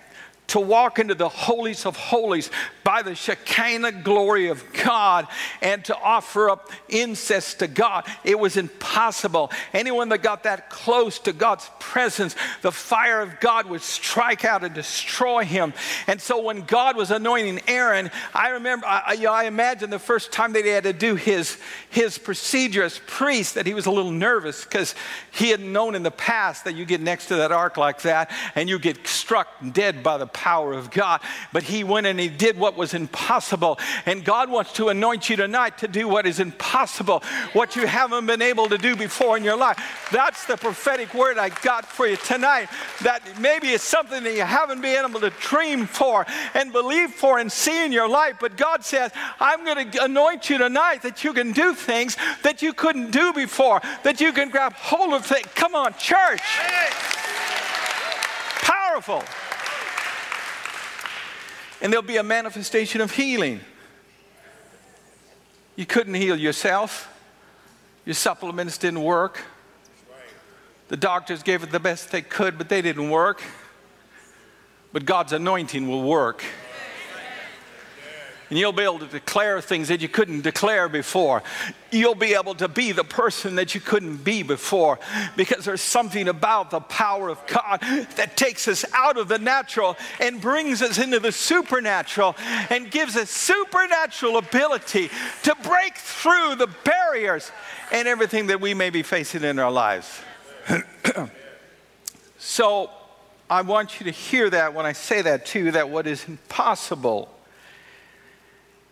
to 0.47 0.59
walk 0.59 0.99
into 0.99 1.15
the 1.15 1.29
holies 1.29 1.85
of 1.85 1.95
holies 1.95 2.51
by 2.83 3.01
the 3.01 3.15
Shekinah 3.15 4.03
glory 4.03 4.49
of 4.49 4.63
God 4.83 5.27
and 5.61 5.83
to 5.85 5.97
offer 5.97 6.49
up 6.49 6.69
incense 6.89 7.55
to 7.55 7.67
God. 7.67 8.05
It 8.23 8.37
was 8.37 8.57
impossible. 8.57 9.51
Anyone 9.73 10.09
that 10.09 10.21
got 10.21 10.43
that 10.43 10.69
close 10.69 11.17
to 11.19 11.33
God's 11.33 11.69
presence, 11.79 12.35
the 12.61 12.71
fire 12.71 13.21
of 13.21 13.39
God 13.39 13.67
would 13.67 13.81
strike 13.81 14.43
out 14.43 14.63
and 14.63 14.75
destroy 14.75 15.45
him. 15.45 15.73
And 16.07 16.21
so 16.21 16.41
when 16.41 16.61
God 16.61 16.97
was 16.97 17.09
anointing 17.09 17.61
Aaron, 17.67 18.11
I 18.33 18.49
remember, 18.49 18.85
I, 18.85 19.13
you 19.13 19.23
know, 19.23 19.33
I 19.33 19.45
imagine 19.45 19.89
the 19.89 19.97
first 19.97 20.31
time 20.31 20.53
that 20.53 20.65
he 20.65 20.71
had 20.71 20.83
to 20.83 20.93
do 20.93 21.15
his, 21.15 21.57
his 21.89 22.17
procedure 22.17 22.83
as 22.83 22.99
priest 23.07 23.55
that 23.55 23.65
he 23.65 23.73
was 23.73 23.85
a 23.85 23.91
little 23.91 24.11
nervous 24.11 24.65
because 24.65 24.93
he 25.31 25.49
had 25.49 25.61
known 25.61 25.95
in 25.95 26.03
the 26.03 26.11
past 26.11 26.65
that 26.65 26.75
you 26.75 26.85
get 26.85 27.01
next 27.01 27.27
to 27.27 27.37
that 27.37 27.51
ark 27.51 27.77
like 27.77 28.01
that 28.01 28.29
and 28.55 28.67
you 28.67 28.77
get 28.77 29.07
struck 29.07 29.47
dead 29.71 30.03
by 30.03 30.17
the 30.17 30.27
power 30.27 30.42
of 30.45 30.91
God, 30.91 31.21
but 31.51 31.63
he 31.63 31.83
went 31.83 32.07
and 32.07 32.19
he 32.19 32.29
did 32.29 32.57
what 32.57 32.75
was 32.75 32.93
impossible. 32.93 33.79
And 34.05 34.23
God 34.23 34.49
wants 34.49 34.73
to 34.73 34.89
anoint 34.89 35.29
you 35.29 35.35
tonight 35.35 35.77
to 35.79 35.87
do 35.87 36.07
what 36.07 36.25
is 36.25 36.39
impossible, 36.39 37.23
what 37.53 37.75
you 37.75 37.87
haven't 37.87 38.25
been 38.25 38.41
able 38.41 38.67
to 38.69 38.77
do 38.77 38.95
before 38.95 39.37
in 39.37 39.43
your 39.43 39.57
life. 39.57 39.79
That's 40.11 40.45
the 40.45 40.57
prophetic 40.57 41.13
word 41.13 41.37
I 41.37 41.49
got 41.49 41.85
for 41.85 42.07
you 42.07 42.17
tonight. 42.17 42.69
That 43.01 43.21
maybe 43.39 43.69
it's 43.69 43.83
something 43.83 44.23
that 44.23 44.33
you 44.33 44.43
haven't 44.43 44.81
been 44.81 45.05
able 45.05 45.19
to 45.21 45.29
dream 45.31 45.85
for 45.85 46.25
and 46.53 46.71
believe 46.71 47.11
for 47.11 47.39
and 47.39 47.51
see 47.51 47.85
in 47.85 47.91
your 47.91 48.09
life, 48.09 48.37
but 48.39 48.57
God 48.57 48.83
says, 48.83 49.11
I'm 49.39 49.63
going 49.63 49.91
to 49.91 50.03
anoint 50.03 50.49
you 50.49 50.57
tonight 50.57 51.01
that 51.03 51.23
you 51.23 51.33
can 51.33 51.51
do 51.51 51.73
things 51.73 52.17
that 52.43 52.61
you 52.61 52.73
couldn't 52.73 53.11
do 53.11 53.33
before, 53.33 53.81
that 54.03 54.21
you 54.21 54.31
can 54.33 54.49
grab 54.49 54.73
hold 54.73 55.13
of 55.13 55.25
things. 55.25 55.47
Come 55.55 55.75
on, 55.75 55.93
church. 55.93 56.41
Powerful. 58.61 59.23
And 61.83 61.91
there'll 61.91 62.01
be 62.01 62.17
a 62.17 62.23
manifestation 62.23 63.01
of 63.01 63.11
healing. 63.11 63.59
You 65.75 65.85
couldn't 65.85 66.13
heal 66.13 66.37
yourself. 66.37 67.09
Your 68.05 68.13
supplements 68.13 68.77
didn't 68.77 69.03
work. 69.03 69.41
The 70.87 70.95
doctors 70.95 71.43
gave 71.43 71.61
it 71.61 71.71
the 71.71 71.81
best 71.81 72.09
they 72.11 72.21
could, 72.21 72.57
but 72.57 72.69
they 72.69 72.81
didn't 72.81 73.09
work. 73.09 73.43
But 74.93 75.05
God's 75.05 75.33
anointing 75.33 75.89
will 75.89 76.03
work 76.03 76.43
and 78.53 78.59
you'll 78.59 78.71
be 78.71 78.83
able 78.83 78.99
to 78.99 79.07
declare 79.07 79.59
things 79.61 79.87
that 79.87 79.99
you 79.99 80.07
couldn't 80.07 80.41
declare 80.41 80.87
before. 80.87 81.41
You'll 81.91 82.13
be 82.13 82.35
able 82.35 82.53
to 82.53 82.67
be 82.67 82.91
the 82.91 83.03
person 83.03 83.55
that 83.55 83.73
you 83.73 83.81
couldn't 83.81 84.17
be 84.17 84.43
before 84.43 84.99
because 85.35 85.65
there's 85.65 85.81
something 85.81 86.27
about 86.27 86.69
the 86.69 86.79
power 86.79 87.29
of 87.29 87.39
God 87.47 87.79
that 88.15 88.37
takes 88.37 88.67
us 88.67 88.85
out 88.93 89.17
of 89.17 89.27
the 89.27 89.39
natural 89.39 89.97
and 90.19 90.39
brings 90.39 90.83
us 90.83 90.99
into 90.99 91.19
the 91.19 91.31
supernatural 91.31 92.35
and 92.69 92.91
gives 92.91 93.15
us 93.15 93.31
supernatural 93.31 94.37
ability 94.37 95.09
to 95.41 95.55
break 95.63 95.97
through 95.97 96.53
the 96.53 96.69
barriers 96.83 97.51
and 97.91 98.07
everything 98.07 98.45
that 98.45 98.61
we 98.61 98.75
may 98.75 98.91
be 98.91 99.01
facing 99.01 99.43
in 99.43 99.57
our 99.57 99.71
lives. 99.71 100.21
so, 102.37 102.91
I 103.49 103.61
want 103.61 103.99
you 103.99 104.03
to 104.05 104.11
hear 104.11 104.47
that 104.51 104.75
when 104.75 104.85
I 104.85 104.93
say 104.93 105.23
that 105.23 105.47
too, 105.47 105.71
that 105.71 105.89
what 105.89 106.05
is 106.05 106.27
impossible 106.27 107.32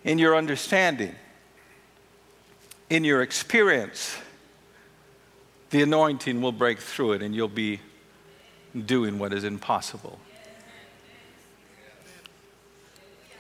in 0.03 0.17
your 0.17 0.35
understanding, 0.35 1.15
in 2.89 3.03
your 3.03 3.21
experience, 3.21 4.17
the 5.69 5.81
anointing 5.81 6.41
will 6.41 6.51
break 6.51 6.79
through 6.79 7.13
it 7.13 7.21
and 7.21 7.33
you'll 7.33 7.47
be 7.47 7.79
doing 8.85 9.19
what 9.19 9.33
is 9.33 9.43
impossible. 9.43 10.19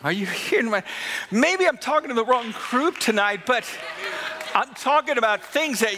Are 0.03 0.11
you 0.11 0.25
hearing 0.25 0.69
my? 0.69 0.83
Maybe 1.29 1.67
I'm 1.67 1.77
talking 1.77 2.09
to 2.09 2.15
the 2.15 2.25
wrong 2.25 2.53
group 2.69 2.97
tonight, 2.97 3.45
but 3.45 3.63
I'm 4.55 4.73
talking 4.73 5.17
about 5.19 5.43
things 5.43 5.79
that 5.81 5.95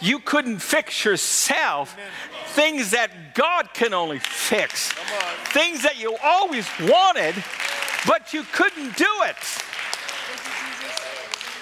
you 0.00 0.18
couldn't 0.18 0.58
fix 0.58 1.04
yourself, 1.04 1.96
things 2.48 2.90
that 2.90 3.34
God 3.34 3.72
can 3.72 3.94
only 3.94 4.18
fix, 4.18 4.92
things 5.46 5.82
that 5.82 5.98
you 5.98 6.16
always 6.22 6.68
wanted, 6.80 7.34
but 8.06 8.34
you 8.34 8.44
couldn't 8.52 8.96
do 8.96 9.08
it. 9.24 9.36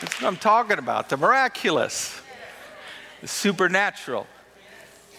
That's 0.04 0.20
what 0.20 0.28
I'm 0.28 0.36
talking 0.36 0.78
about 0.78 1.08
the 1.08 1.16
miraculous, 1.16 2.20
the 3.22 3.26
supernatural. 3.26 4.26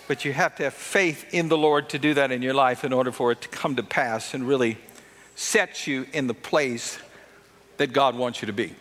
But 0.07 0.25
you 0.25 0.31
have 0.31 0.55
to 0.57 0.65
have 0.65 0.75
faith 0.75 1.33
in 1.33 1.49
the 1.49 1.57
Lord 1.57 1.89
to 1.89 1.97
do 1.97 2.13
that 2.13 2.31
in 2.31 2.43
your 2.43 2.53
life 2.53 2.83
in 2.83 2.93
order 2.93 3.11
for 3.11 3.31
it 3.31 3.41
to 3.41 3.47
come 3.47 3.77
to 3.77 3.83
pass 3.83 4.35
and 4.35 4.47
really 4.47 4.77
set 5.33 5.87
you 5.87 6.05
in 6.13 6.27
the 6.27 6.35
place 6.35 6.99
that 7.77 7.93
God 7.93 8.15
wants 8.15 8.43
you 8.43 8.45
to 8.45 8.53
be. 8.53 8.75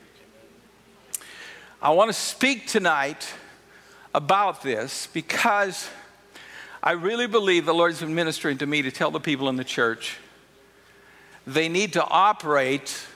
I 1.81 1.89
want 1.93 2.11
to 2.11 2.13
speak 2.13 2.67
tonight 2.67 3.27
about 4.15 4.63
this 4.63 5.09
because 5.11 5.89
I 6.83 6.93
really 6.93 7.27
believe 7.27 7.65
the 7.65 7.73
Lord 7.73 7.93
has 7.93 8.01
been 8.01 8.15
ministering 8.15 8.59
to 8.59 8.67
me 8.67 8.83
to 8.83 8.91
tell 8.91 9.11
the 9.11 9.21
people 9.21 9.49
in 9.49 9.57
the 9.57 9.65
church 9.65 10.19
they 11.47 11.71
need 11.71 11.95
to 11.95 12.05
operate 12.05 13.07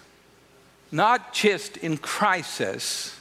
not 0.90 1.33
just 1.33 1.76
in 1.76 1.99
crisis, 1.99 3.18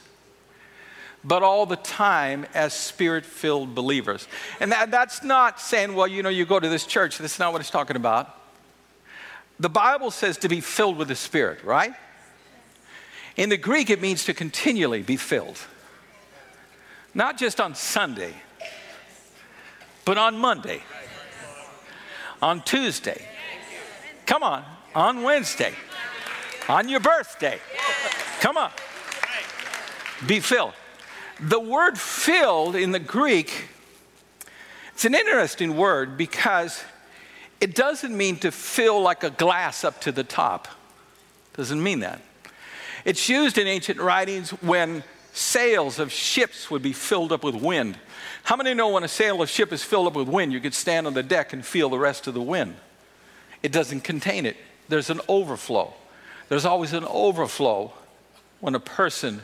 but 1.24 1.42
all 1.42 1.66
the 1.66 1.76
time 1.76 2.46
as 2.54 2.72
spirit 2.72 3.24
filled 3.24 3.74
believers. 3.74 4.26
And 4.60 4.72
that, 4.72 4.90
that's 4.90 5.22
not 5.22 5.60
saying, 5.60 5.94
well, 5.94 6.06
you 6.06 6.22
know, 6.22 6.28
you 6.28 6.46
go 6.46 6.58
to 6.58 6.68
this 6.68 6.86
church. 6.86 7.18
That's 7.18 7.38
not 7.38 7.52
what 7.52 7.60
it's 7.60 7.70
talking 7.70 7.96
about. 7.96 8.34
The 9.60 9.68
Bible 9.68 10.10
says 10.10 10.38
to 10.38 10.48
be 10.48 10.60
filled 10.60 10.96
with 10.96 11.08
the 11.08 11.16
Spirit, 11.16 11.64
right? 11.64 11.92
In 13.36 13.48
the 13.48 13.56
Greek, 13.56 13.90
it 13.90 14.00
means 14.00 14.24
to 14.24 14.34
continually 14.34 15.02
be 15.02 15.16
filled. 15.16 15.58
Not 17.12 17.38
just 17.38 17.60
on 17.60 17.74
Sunday, 17.74 18.34
but 20.04 20.16
on 20.16 20.38
Monday, 20.38 20.82
on 22.40 22.62
Tuesday. 22.62 23.26
Come 24.26 24.44
on, 24.44 24.64
on 24.94 25.22
Wednesday 25.22 25.74
on 26.68 26.88
your 26.88 27.00
birthday. 27.00 27.58
Come 28.40 28.56
on. 28.56 28.70
Be 30.26 30.40
filled. 30.40 30.74
The 31.40 31.60
word 31.60 31.98
filled 31.98 32.74
in 32.74 32.90
the 32.90 32.98
Greek, 32.98 33.68
it's 34.92 35.04
an 35.04 35.14
interesting 35.14 35.76
word 35.76 36.16
because 36.16 36.82
it 37.60 37.74
doesn't 37.74 38.16
mean 38.16 38.36
to 38.38 38.50
fill 38.50 39.00
like 39.00 39.22
a 39.22 39.30
glass 39.30 39.84
up 39.84 40.00
to 40.02 40.12
the 40.12 40.24
top. 40.24 40.68
Doesn't 41.54 41.82
mean 41.82 42.00
that. 42.00 42.20
It's 43.04 43.28
used 43.28 43.58
in 43.58 43.66
ancient 43.66 44.00
writings 44.00 44.50
when 44.50 45.04
sails 45.32 46.00
of 46.00 46.10
ships 46.10 46.70
would 46.70 46.82
be 46.82 46.92
filled 46.92 47.32
up 47.32 47.44
with 47.44 47.54
wind. 47.54 47.96
How 48.42 48.56
many 48.56 48.74
know 48.74 48.88
when 48.88 49.04
a 49.04 49.08
sail 49.08 49.40
of 49.40 49.48
ship 49.48 49.72
is 49.72 49.84
filled 49.84 50.08
up 50.08 50.16
with 50.16 50.28
wind, 50.28 50.52
you 50.52 50.60
could 50.60 50.74
stand 50.74 51.06
on 51.06 51.14
the 51.14 51.22
deck 51.22 51.52
and 51.52 51.64
feel 51.64 51.88
the 51.88 51.98
rest 51.98 52.26
of 52.26 52.34
the 52.34 52.42
wind? 52.42 52.74
It 53.62 53.70
doesn't 53.70 54.00
contain 54.00 54.46
it, 54.46 54.56
there's 54.88 55.10
an 55.10 55.20
overflow. 55.28 55.94
There's 56.48 56.64
always 56.64 56.92
an 56.92 57.04
overflow 57.04 57.92
when 58.60 58.74
a 58.74 58.80
person 58.80 59.42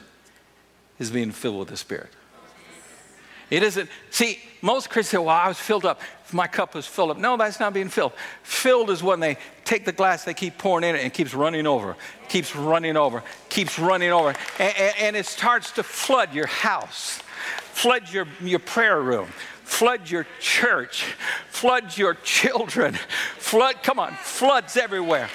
is 0.98 1.10
being 1.10 1.32
filled 1.32 1.58
with 1.58 1.68
the 1.68 1.76
Spirit. 1.76 2.10
It 3.50 3.62
isn't, 3.62 3.90
see, 4.10 4.38
most 4.62 4.88
Christians 4.88 5.10
say, 5.10 5.18
well, 5.18 5.36
I 5.36 5.48
was 5.48 5.58
filled 5.58 5.84
up. 5.84 6.00
My 6.32 6.46
cup 6.46 6.74
was 6.74 6.86
filled 6.86 7.10
up. 7.10 7.18
No, 7.18 7.36
that's 7.36 7.60
not 7.60 7.74
being 7.74 7.88
filled. 7.88 8.12
Filled 8.42 8.90
is 8.90 9.02
when 9.02 9.20
they 9.20 9.36
take 9.64 9.84
the 9.84 9.92
glass, 9.92 10.24
they 10.24 10.34
keep 10.34 10.56
pouring 10.56 10.88
in 10.88 10.96
it, 10.96 10.98
and 10.98 11.06
it 11.06 11.14
keeps 11.14 11.34
running 11.34 11.66
over, 11.66 11.96
keeps 12.28 12.56
running 12.56 12.96
over, 12.96 13.22
keeps 13.50 13.78
running 13.78 14.10
over. 14.10 14.34
And, 14.58 14.76
and, 14.76 14.94
and 14.98 15.16
it 15.16 15.26
starts 15.26 15.72
to 15.72 15.82
flood 15.82 16.32
your 16.32 16.46
house, 16.46 17.20
flood 17.58 18.10
your, 18.10 18.26
your 18.40 18.58
prayer 18.58 19.00
room, 19.00 19.28
flood 19.62 20.10
your 20.10 20.26
church, 20.40 21.04
flood 21.48 21.96
your 21.96 22.14
children, 22.24 22.94
flood, 23.38 23.82
come 23.82 23.98
on, 23.98 24.14
floods 24.14 24.76
everywhere. 24.76 25.28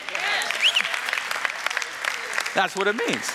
That's 2.59 2.75
what 2.75 2.89
it 2.89 2.95
means. 2.97 3.31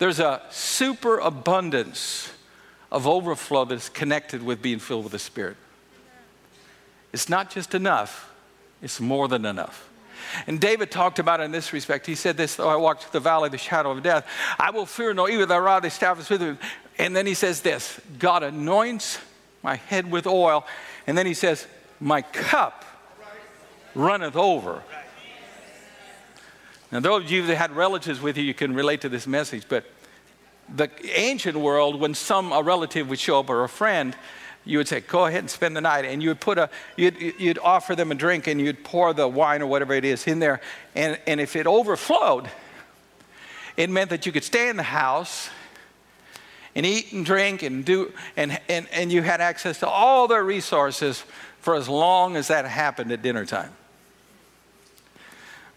There's 0.00 0.18
a 0.18 0.42
superabundance 0.50 2.32
of 2.90 3.06
overflow 3.06 3.64
that's 3.64 3.88
connected 3.88 4.42
with 4.42 4.60
being 4.60 4.80
filled 4.80 5.04
with 5.04 5.12
the 5.12 5.20
Spirit. 5.20 5.56
It's 7.12 7.28
not 7.28 7.48
just 7.48 7.72
enough, 7.72 8.34
it's 8.82 8.98
more 8.98 9.28
than 9.28 9.44
enough. 9.44 9.88
And 10.48 10.60
David 10.60 10.90
talked 10.90 11.20
about 11.20 11.38
it 11.38 11.44
in 11.44 11.52
this 11.52 11.72
respect. 11.72 12.06
He 12.06 12.16
said 12.16 12.36
this, 12.36 12.56
though 12.56 12.68
I 12.68 12.74
walk 12.74 13.02
through 13.02 13.12
the 13.12 13.22
valley 13.22 13.46
of 13.46 13.52
the 13.52 13.58
shadow 13.58 13.92
of 13.92 14.02
death, 14.02 14.26
I 14.58 14.72
will 14.72 14.84
fear 14.84 15.14
no 15.14 15.28
evil, 15.28 15.46
thy 15.46 15.58
rod, 15.60 15.84
is 15.84 16.00
with 16.28 16.42
me. 16.42 16.56
And 16.98 17.14
then 17.14 17.24
he 17.24 17.34
says 17.34 17.60
this 17.60 18.00
God 18.18 18.42
anoints 18.42 19.20
my 19.62 19.76
head 19.76 20.10
with 20.10 20.26
oil. 20.26 20.66
And 21.06 21.16
then 21.16 21.24
he 21.24 21.34
says, 21.34 21.68
My 22.00 22.22
cup 22.22 22.84
runneth 23.94 24.34
over. 24.34 24.82
Now, 26.92 27.00
those 27.00 27.24
of 27.24 27.30
you 27.30 27.46
that 27.46 27.56
had 27.56 27.76
relatives 27.76 28.20
with 28.20 28.36
you, 28.36 28.42
you 28.42 28.54
can 28.54 28.74
relate 28.74 29.02
to 29.02 29.08
this 29.08 29.26
message, 29.26 29.64
but 29.68 29.84
the 30.74 30.90
ancient 31.18 31.56
world, 31.56 32.00
when 32.00 32.14
some 32.14 32.52
a 32.52 32.62
relative 32.62 33.08
would 33.08 33.18
show 33.18 33.40
up 33.40 33.50
or 33.50 33.64
a 33.64 33.68
friend, 33.68 34.16
you 34.64 34.78
would 34.78 34.88
say, 34.88 35.00
"Go 35.00 35.26
ahead 35.26 35.40
and 35.40 35.50
spend 35.50 35.76
the 35.76 35.80
night," 35.80 36.04
and 36.04 36.22
you 36.22 36.28
would 36.30 36.40
put 36.40 36.58
a, 36.58 36.68
you'd, 36.96 37.20
you'd 37.38 37.58
offer 37.58 37.96
them 37.96 38.12
a 38.12 38.14
drink, 38.14 38.46
and 38.46 38.60
you'd 38.60 38.84
pour 38.84 39.12
the 39.12 39.26
wine 39.26 39.62
or 39.62 39.66
whatever 39.66 39.94
it 39.94 40.04
is 40.04 40.26
in 40.26 40.38
there, 40.38 40.60
and, 40.94 41.18
and 41.26 41.40
if 41.40 41.56
it 41.56 41.66
overflowed, 41.66 42.50
it 43.76 43.88
meant 43.88 44.10
that 44.10 44.26
you 44.26 44.32
could 44.32 44.44
stay 44.44 44.68
in 44.68 44.76
the 44.76 44.82
house 44.82 45.48
and 46.74 46.84
eat 46.84 47.12
and 47.12 47.24
drink 47.24 47.62
and 47.62 47.84
do, 47.84 48.12
and, 48.36 48.60
and, 48.68 48.86
and 48.92 49.12
you 49.12 49.22
had 49.22 49.40
access 49.40 49.80
to 49.80 49.88
all 49.88 50.28
their 50.28 50.44
resources 50.44 51.24
for 51.60 51.74
as 51.74 51.88
long 51.88 52.36
as 52.36 52.48
that 52.48 52.64
happened 52.64 53.10
at 53.12 53.22
dinner 53.22 53.44
time. 53.44 53.72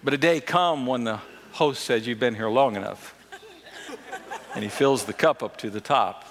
But 0.03 0.13
a 0.13 0.17
day 0.17 0.41
come 0.41 0.86
when 0.86 1.03
the 1.03 1.19
host 1.53 1.83
says, 1.83 2.05
You've 2.05 2.19
been 2.19 2.36
here 2.36 2.50
long 2.50 2.75
enough. 2.75 3.15
And 4.55 4.63
he 4.63 4.69
fills 4.69 5.05
the 5.05 5.13
cup 5.13 5.41
up 5.41 5.57
to 5.57 5.69
the 5.69 5.81
top, 5.81 6.25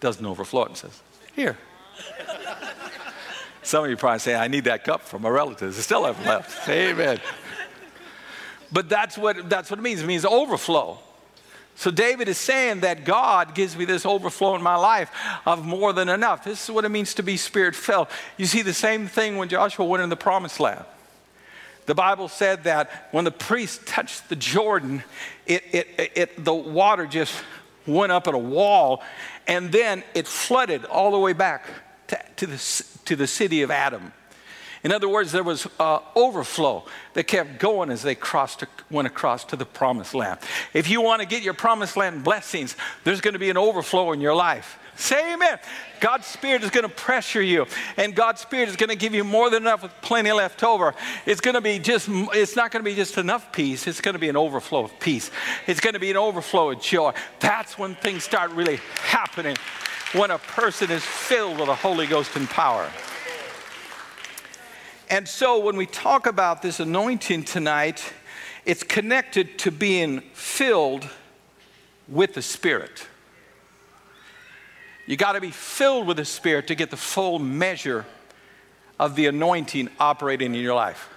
doesn't 0.00 0.24
overflow 0.24 0.64
it, 0.64 0.68
and 0.68 0.76
says, 0.76 1.02
Here. 1.34 1.56
Some 3.62 3.84
of 3.84 3.90
you 3.90 3.96
probably 3.96 4.18
say, 4.18 4.34
I 4.34 4.48
need 4.48 4.64
that 4.64 4.84
cup 4.84 5.00
for 5.00 5.18
my 5.18 5.30
relatives. 5.30 5.78
I 5.78 5.80
still 5.80 6.04
have 6.04 6.24
left. 6.26 6.68
Amen. 6.68 7.18
But 8.70 8.90
that's 8.90 9.16
what, 9.16 9.48
that's 9.48 9.70
what 9.70 9.78
it 9.78 9.82
means. 9.82 10.02
It 10.02 10.06
means 10.06 10.26
overflow. 10.26 10.98
So 11.76 11.90
David 11.90 12.28
is 12.28 12.38
saying 12.38 12.80
that 12.80 13.04
God 13.04 13.54
gives 13.54 13.76
me 13.76 13.84
this 13.84 14.04
overflow 14.04 14.54
in 14.54 14.62
my 14.62 14.76
life 14.76 15.10
of 15.46 15.64
more 15.64 15.92
than 15.92 16.08
enough. 16.08 16.44
This 16.44 16.62
is 16.62 16.70
what 16.70 16.84
it 16.84 16.90
means 16.90 17.14
to 17.14 17.22
be 17.22 17.36
spirit 17.36 17.74
filled. 17.74 18.08
You 18.36 18.46
see 18.46 18.62
the 18.62 18.74
same 18.74 19.08
thing 19.08 19.38
when 19.38 19.48
Joshua 19.48 19.84
went 19.86 20.02
in 20.02 20.10
the 20.10 20.16
promised 20.16 20.60
land. 20.60 20.84
The 21.86 21.94
Bible 21.94 22.28
said 22.28 22.64
that 22.64 23.08
when 23.10 23.24
the 23.24 23.30
priest 23.30 23.86
touched 23.86 24.28
the 24.28 24.36
Jordan, 24.36 25.02
it, 25.46 25.62
it, 25.72 26.12
it, 26.14 26.44
the 26.44 26.54
water 26.54 27.06
just 27.06 27.34
went 27.86 28.12
up 28.12 28.26
at 28.26 28.34
a 28.34 28.38
wall 28.38 29.02
and 29.46 29.70
then 29.70 30.02
it 30.14 30.26
flooded 30.26 30.84
all 30.86 31.10
the 31.10 31.18
way 31.18 31.34
back 31.34 31.66
to, 32.08 32.18
to, 32.36 32.46
the, 32.46 32.84
to 33.04 33.16
the 33.16 33.26
city 33.26 33.62
of 33.62 33.70
Adam. 33.70 34.12
In 34.82 34.92
other 34.92 35.08
words, 35.08 35.32
there 35.32 35.42
was 35.42 35.66
uh, 35.80 36.00
overflow 36.14 36.84
that 37.14 37.24
kept 37.24 37.58
going 37.58 37.90
as 37.90 38.02
they 38.02 38.14
crossed, 38.14 38.64
went 38.90 39.06
across 39.06 39.44
to 39.46 39.56
the 39.56 39.64
promised 39.64 40.14
land. 40.14 40.38
If 40.74 40.90
you 40.90 41.00
want 41.00 41.20
to 41.20 41.26
get 41.26 41.42
your 41.42 41.54
promised 41.54 41.96
land 41.96 42.22
blessings, 42.22 42.76
there's 43.02 43.22
going 43.22 43.32
to 43.32 43.38
be 43.38 43.48
an 43.48 43.56
overflow 43.56 44.12
in 44.12 44.20
your 44.20 44.34
life. 44.34 44.78
Say 44.96 45.34
amen. 45.34 45.58
God's 46.00 46.26
Spirit 46.26 46.62
is 46.62 46.70
going 46.70 46.88
to 46.88 46.94
pressure 46.94 47.42
you, 47.42 47.66
and 47.96 48.14
God's 48.14 48.40
Spirit 48.40 48.68
is 48.68 48.76
going 48.76 48.90
to 48.90 48.96
give 48.96 49.14
you 49.14 49.24
more 49.24 49.50
than 49.50 49.62
enough 49.62 49.82
with 49.82 49.92
plenty 50.02 50.30
left 50.32 50.62
over. 50.62 50.94
It's 51.26 51.40
going 51.40 51.54
to 51.54 51.60
be 51.60 51.78
just, 51.78 52.08
it's 52.08 52.56
not 52.56 52.70
going 52.70 52.84
to 52.84 52.88
be 52.88 52.94
just 52.94 53.18
enough 53.18 53.50
peace, 53.52 53.86
it's 53.86 54.00
going 54.00 54.12
to 54.12 54.18
be 54.18 54.28
an 54.28 54.36
overflow 54.36 54.84
of 54.84 54.98
peace. 55.00 55.30
It's 55.66 55.80
going 55.80 55.94
to 55.94 56.00
be 56.00 56.10
an 56.10 56.16
overflow 56.16 56.70
of 56.70 56.80
joy. 56.80 57.12
That's 57.40 57.78
when 57.78 57.94
things 57.96 58.22
start 58.22 58.50
really 58.52 58.80
happening, 59.02 59.56
when 60.12 60.30
a 60.30 60.38
person 60.38 60.90
is 60.90 61.02
filled 61.02 61.58
with 61.58 61.66
the 61.66 61.74
Holy 61.74 62.06
Ghost 62.06 62.36
and 62.36 62.48
power. 62.48 62.88
And 65.10 65.28
so 65.28 65.58
when 65.58 65.76
we 65.76 65.86
talk 65.86 66.26
about 66.26 66.62
this 66.62 66.80
anointing 66.80 67.44
tonight, 67.44 68.12
it's 68.64 68.82
connected 68.82 69.58
to 69.60 69.70
being 69.70 70.20
filled 70.32 71.08
with 72.08 72.34
the 72.34 72.42
Spirit. 72.42 73.08
You 75.06 75.16
got 75.16 75.32
to 75.32 75.40
be 75.40 75.50
filled 75.50 76.06
with 76.06 76.16
the 76.16 76.24
Spirit 76.24 76.68
to 76.68 76.74
get 76.74 76.90
the 76.90 76.96
full 76.96 77.38
measure 77.38 78.06
of 78.98 79.16
the 79.16 79.26
anointing 79.26 79.90
operating 79.98 80.54
in 80.54 80.60
your 80.60 80.74
life. 80.74 81.10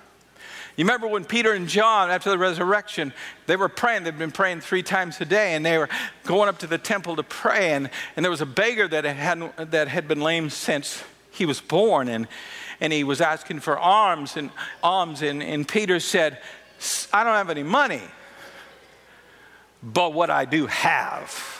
You 0.75 0.83
remember 0.83 1.07
when 1.07 1.25
Peter 1.25 1.53
and 1.53 1.67
John, 1.67 2.11
after 2.11 2.29
the 2.29 2.37
resurrection, 2.37 3.11
they 3.47 3.55
were 3.55 3.69
praying. 3.69 4.03
They'd 4.03 4.17
been 4.17 4.31
praying 4.31 4.61
three 4.61 4.83
times 4.83 5.19
a 5.19 5.25
day, 5.25 5.55
and 5.55 5.65
they 5.65 5.77
were 5.77 5.89
going 6.23 6.49
up 6.49 6.59
to 6.59 6.67
the 6.67 6.77
temple 6.77 7.15
to 7.15 7.23
pray. 7.23 7.71
And, 7.73 7.89
and 8.15 8.23
there 8.23 8.29
was 8.29 8.41
a 8.41 8.45
beggar 8.45 8.87
that 8.87 9.03
had, 9.03 9.71
that 9.71 9.87
had 9.87 10.07
been 10.07 10.21
lame 10.21 10.51
since 10.51 11.03
he 11.31 11.47
was 11.47 11.59
born, 11.59 12.09
and, 12.09 12.27
and 12.79 12.93
he 12.93 13.03
was 13.03 13.21
asking 13.21 13.61
for 13.61 13.79
alms. 13.79 14.37
And, 14.37 14.51
alms 14.83 15.23
and, 15.23 15.41
and 15.41 15.67
Peter 15.67 15.99
said, 15.99 16.39
I 17.11 17.23
don't 17.23 17.33
have 17.33 17.49
any 17.49 17.63
money, 17.63 18.01
but 19.81 20.13
what 20.13 20.29
I 20.29 20.45
do 20.45 20.67
have 20.67 21.56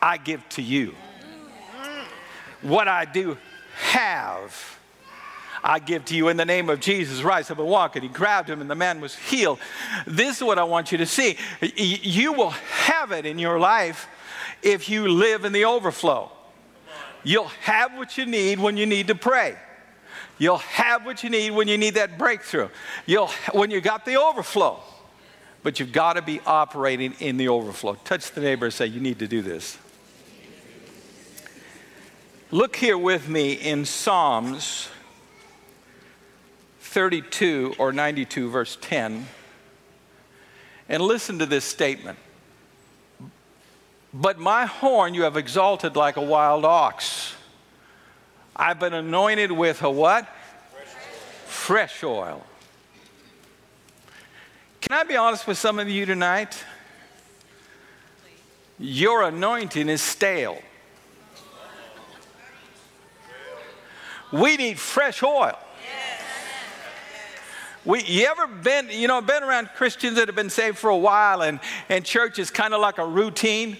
I 0.00 0.16
give 0.16 0.46
to 0.50 0.62
you. 0.62 0.94
What 2.62 2.88
I 2.88 3.04
do 3.04 3.36
have, 3.76 4.78
I 5.62 5.78
give 5.78 6.04
to 6.06 6.16
you 6.16 6.28
in 6.28 6.36
the 6.36 6.44
name 6.44 6.70
of 6.70 6.80
Jesus. 6.80 7.22
Rise 7.22 7.50
up 7.50 7.58
and 7.58 7.68
walk. 7.68 7.96
And 7.96 8.02
he 8.02 8.08
grabbed 8.08 8.48
him, 8.48 8.60
and 8.60 8.70
the 8.70 8.74
man 8.74 9.00
was 9.00 9.14
healed. 9.14 9.58
This 10.06 10.38
is 10.38 10.42
what 10.42 10.58
I 10.58 10.64
want 10.64 10.92
you 10.92 10.98
to 10.98 11.06
see. 11.06 11.36
You 11.60 12.32
will 12.32 12.50
have 12.50 13.12
it 13.12 13.26
in 13.26 13.38
your 13.38 13.58
life 13.58 14.08
if 14.62 14.88
you 14.88 15.08
live 15.08 15.44
in 15.44 15.52
the 15.52 15.64
overflow. 15.64 16.30
You'll 17.22 17.44
have 17.62 17.96
what 17.96 18.16
you 18.16 18.26
need 18.26 18.58
when 18.58 18.76
you 18.76 18.86
need 18.86 19.08
to 19.08 19.14
pray. 19.14 19.56
You'll 20.38 20.58
have 20.58 21.04
what 21.04 21.24
you 21.24 21.30
need 21.30 21.50
when 21.50 21.66
you 21.66 21.78
need 21.78 21.94
that 21.94 22.18
breakthrough. 22.18 22.68
You'll 23.06 23.28
when 23.52 23.70
you 23.70 23.80
got 23.80 24.04
the 24.04 24.16
overflow. 24.16 24.80
But 25.62 25.80
you've 25.80 25.92
got 25.92 26.12
to 26.12 26.22
be 26.22 26.40
operating 26.46 27.14
in 27.18 27.38
the 27.38 27.48
overflow. 27.48 27.96
Touch 28.04 28.30
the 28.30 28.40
neighbor 28.40 28.66
and 28.66 28.74
say, 28.74 28.86
You 28.86 29.00
need 29.00 29.18
to 29.18 29.26
do 29.26 29.42
this. 29.42 29.78
Look 32.56 32.76
here 32.76 32.96
with 32.96 33.28
me 33.28 33.52
in 33.52 33.84
Psalms 33.84 34.88
32 36.80 37.74
or 37.76 37.92
92, 37.92 38.48
verse 38.48 38.78
10, 38.80 39.26
and 40.88 41.02
listen 41.02 41.38
to 41.40 41.44
this 41.44 41.66
statement. 41.66 42.18
But 44.14 44.38
my 44.38 44.64
horn 44.64 45.12
you 45.12 45.24
have 45.24 45.36
exalted 45.36 45.96
like 45.96 46.16
a 46.16 46.22
wild 46.22 46.64
ox. 46.64 47.34
I've 48.56 48.80
been 48.80 48.94
anointed 48.94 49.52
with 49.52 49.82
a 49.82 49.90
what? 49.90 50.26
Fresh 51.44 52.02
oil. 52.04 52.42
Can 54.80 54.96
I 54.96 55.04
be 55.04 55.16
honest 55.18 55.46
with 55.46 55.58
some 55.58 55.78
of 55.78 55.90
you 55.90 56.06
tonight? 56.06 56.64
Your 58.78 59.24
anointing 59.24 59.90
is 59.90 60.00
stale. 60.00 60.56
We 64.32 64.56
need 64.56 64.78
fresh 64.78 65.22
oil. 65.22 65.58
We, 67.84 68.02
you 68.02 68.26
ever 68.26 68.48
been, 68.48 68.88
you 68.90 69.06
know, 69.06 69.20
been 69.20 69.44
around 69.44 69.68
Christians 69.76 70.16
that 70.16 70.26
have 70.26 70.34
been 70.34 70.50
saved 70.50 70.76
for 70.76 70.90
a 70.90 70.96
while 70.96 71.42
and, 71.42 71.60
and 71.88 72.04
church 72.04 72.40
is 72.40 72.50
kind 72.50 72.74
of 72.74 72.80
like 72.80 72.98
a 72.98 73.06
routine? 73.06 73.76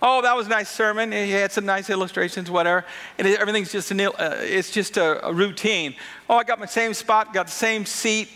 Oh, 0.00 0.22
that 0.22 0.34
was 0.34 0.46
a 0.46 0.50
nice 0.50 0.70
sermon. 0.70 1.12
He 1.12 1.30
had 1.30 1.52
some 1.52 1.66
nice 1.66 1.90
illustrations, 1.90 2.50
whatever. 2.50 2.86
And 3.18 3.28
everything's 3.28 3.70
just, 3.70 3.90
an, 3.90 4.00
uh, 4.00 4.12
it's 4.40 4.70
just 4.70 4.96
a, 4.96 5.26
a 5.26 5.32
routine. 5.32 5.94
Oh, 6.28 6.36
I 6.36 6.44
got 6.44 6.58
my 6.58 6.66
same 6.66 6.94
spot, 6.94 7.34
got 7.34 7.46
the 7.46 7.52
same 7.52 7.84
seat. 7.84 8.30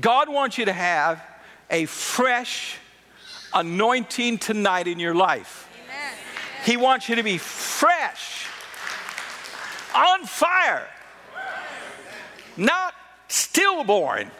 God 0.00 0.28
wants 0.28 0.58
you 0.58 0.64
to 0.64 0.72
have 0.72 1.22
a 1.70 1.86
fresh 1.86 2.78
anointing 3.54 4.38
tonight 4.38 4.88
in 4.88 4.98
your 4.98 5.14
life. 5.14 5.67
He 6.64 6.76
wants 6.76 7.08
you 7.08 7.16
to 7.16 7.22
be 7.22 7.38
fresh, 7.38 8.46
on 9.94 10.24
fire, 10.24 10.86
not 12.56 12.94
stillborn, 13.28 14.30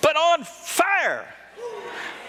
but 0.00 0.16
on 0.16 0.44
fire. 0.44 1.26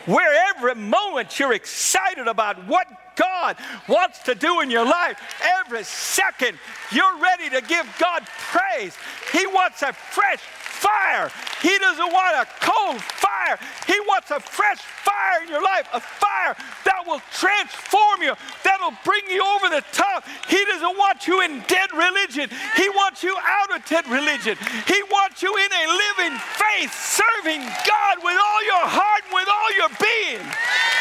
Where 0.06 0.50
every 0.50 0.76
moment 0.76 1.40
you're 1.40 1.54
excited 1.54 2.28
about 2.28 2.68
what 2.68 2.88
God 3.16 3.58
wants 3.88 4.20
to 4.24 4.36
do 4.36 4.62
in 4.62 4.70
your 4.70 4.86
life. 4.86 5.18
Every 5.60 5.84
second 5.84 6.58
you're 6.92 7.18
ready 7.18 7.50
to 7.50 7.62
give 7.62 7.88
God 8.00 8.26
praise. 8.52 8.96
He 9.32 9.48
wants 9.48 9.82
a 9.82 9.94
fresh 9.94 10.40
fire. 10.40 11.32
He 11.62 11.78
doesn't 11.80 12.12
want 12.12 12.36
a 12.36 12.48
cold 12.62 13.02
fire. 13.02 13.58
He 13.88 14.00
wants 14.08 14.30
a 14.32 14.40
fresh 14.40 14.80
fire 14.80 15.44
in 15.44 15.50
your 15.50 15.64
life, 15.64 15.88
a 15.94 16.00
fire 16.00 16.56
that 16.86 17.02
will 17.08 17.22
transform 17.32 18.22
you, 18.22 18.34
that'll 18.64 18.94
bring 19.04 19.24
you 19.30 19.42
over 19.42 19.70
the 19.70 19.84
top. 19.92 20.26
He 20.48 20.64
doesn't 20.66 20.98
want 20.98 21.28
you 21.28 21.42
in 21.42 21.64
dead 21.68 21.90
religion. 21.94 22.50
He 22.76 22.90
wants 22.90 23.24
you 23.24 23.36
out 23.42 23.76
of 23.76 23.86
dead 23.86 24.08
religion. 24.08 24.58
He 24.88 25.02
wants 25.10 25.42
you 25.42 25.56
in 25.56 25.72
a 25.72 25.86
living 25.90 26.38
faith, 26.38 26.94
serving 26.94 27.62
God 27.62 28.16
with 28.22 28.38
all 28.38 28.62
your 28.66 28.86
heart 28.86 29.24
and 29.26 29.34
with 29.34 29.50
all 29.50 29.72
your 29.74 29.92
being. 29.98 30.95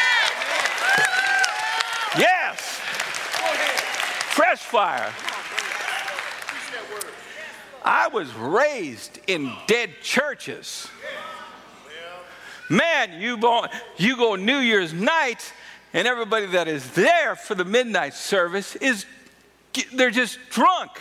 Yes. 2.17 2.61
Fresh 4.35 4.59
fire. 4.59 5.13
I 7.83 8.07
was 8.07 8.33
raised 8.33 9.19
in 9.27 9.51
dead 9.67 10.01
churches. 10.01 10.87
Man, 12.69 13.21
you 13.21 13.37
go, 13.37 13.67
you 13.97 14.17
go 14.17 14.35
New 14.35 14.57
Year's 14.57 14.91
night, 14.93 15.53
and 15.93 16.07
everybody 16.07 16.47
that 16.47 16.67
is 16.67 16.89
there 16.91 17.35
for 17.35 17.53
the 17.53 17.65
midnight 17.65 18.13
service 18.13 18.75
is 18.77 19.05
they're 19.93 20.09
just 20.09 20.39
drunk. 20.49 20.91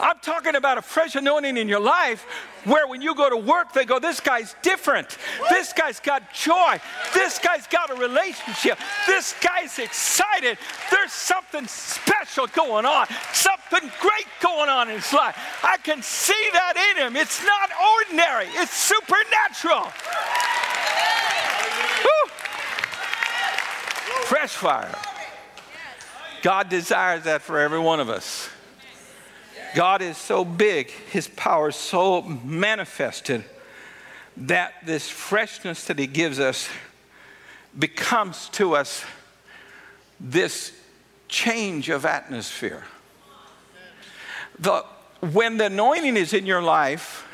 I'm 0.00 0.18
talking 0.20 0.54
about 0.54 0.78
a 0.78 0.82
fresh 0.82 1.14
anointing 1.14 1.58
in 1.58 1.68
your 1.68 1.80
life 1.80 2.26
where 2.64 2.86
when 2.86 3.02
you 3.02 3.14
go 3.14 3.30
to 3.30 3.36
work, 3.36 3.72
they 3.72 3.84
go, 3.84 3.98
This 3.98 4.20
guy's 4.20 4.54
different. 4.62 5.16
This 5.50 5.72
guy's 5.72 6.00
got 6.00 6.32
joy. 6.32 6.78
This 7.14 7.38
guy's 7.38 7.66
got 7.66 7.90
a 7.90 7.94
relationship. 7.94 8.78
This 9.06 9.34
guy's 9.40 9.78
excited. 9.78 10.58
There's 10.90 11.12
something 11.12 11.66
special 11.66 12.46
going 12.48 12.86
on, 12.86 13.06
something 13.32 13.90
great 14.00 14.26
going 14.40 14.68
on 14.68 14.88
in 14.88 14.96
his 14.96 15.12
life. 15.12 15.36
I 15.62 15.76
can 15.78 16.02
see 16.02 16.48
that 16.52 16.76
in 16.92 17.06
him. 17.06 17.16
It's 17.16 17.44
not 17.44 17.70
ordinary, 17.98 18.46
it's 18.60 18.72
supernatural. 18.72 19.92
Fresh 24.26 24.52
fire. 24.52 24.94
God 26.42 26.68
desires 26.68 27.24
that 27.24 27.42
for 27.42 27.58
every 27.58 27.78
one 27.78 28.00
of 28.00 28.08
us. 28.08 28.48
God 29.74 30.02
is 30.02 30.16
so 30.16 30.44
big, 30.44 30.90
His 30.90 31.28
power 31.28 31.68
is 31.68 31.76
so 31.76 32.22
manifested 32.22 33.44
that 34.36 34.74
this 34.86 35.08
freshness 35.08 35.84
that 35.86 35.98
He 35.98 36.06
gives 36.06 36.38
us 36.38 36.68
becomes 37.78 38.48
to 38.50 38.76
us 38.76 39.04
this 40.20 40.72
change 41.28 41.88
of 41.88 42.06
atmosphere. 42.06 42.84
The, 44.58 44.84
when 45.20 45.56
the 45.56 45.66
anointing 45.66 46.16
is 46.16 46.32
in 46.32 46.46
your 46.46 46.62
life, 46.62 47.26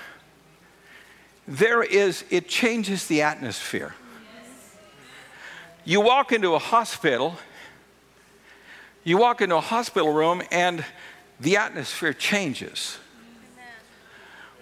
there 1.46 1.83
is, 1.83 2.24
it 2.31 2.48
changes 2.48 3.07
the 3.07 3.22
atmosphere. 3.22 3.94
You 5.85 6.00
walk 6.00 6.33
into 6.33 6.55
a 6.55 6.59
hospital, 6.59 7.37
you 9.05 9.18
walk 9.18 9.42
into 9.42 9.57
a 9.57 9.61
hospital 9.61 10.12
room, 10.12 10.42
and 10.50 10.85
the 11.40 11.57
atmosphere 11.57 12.12
changes. 12.12 12.98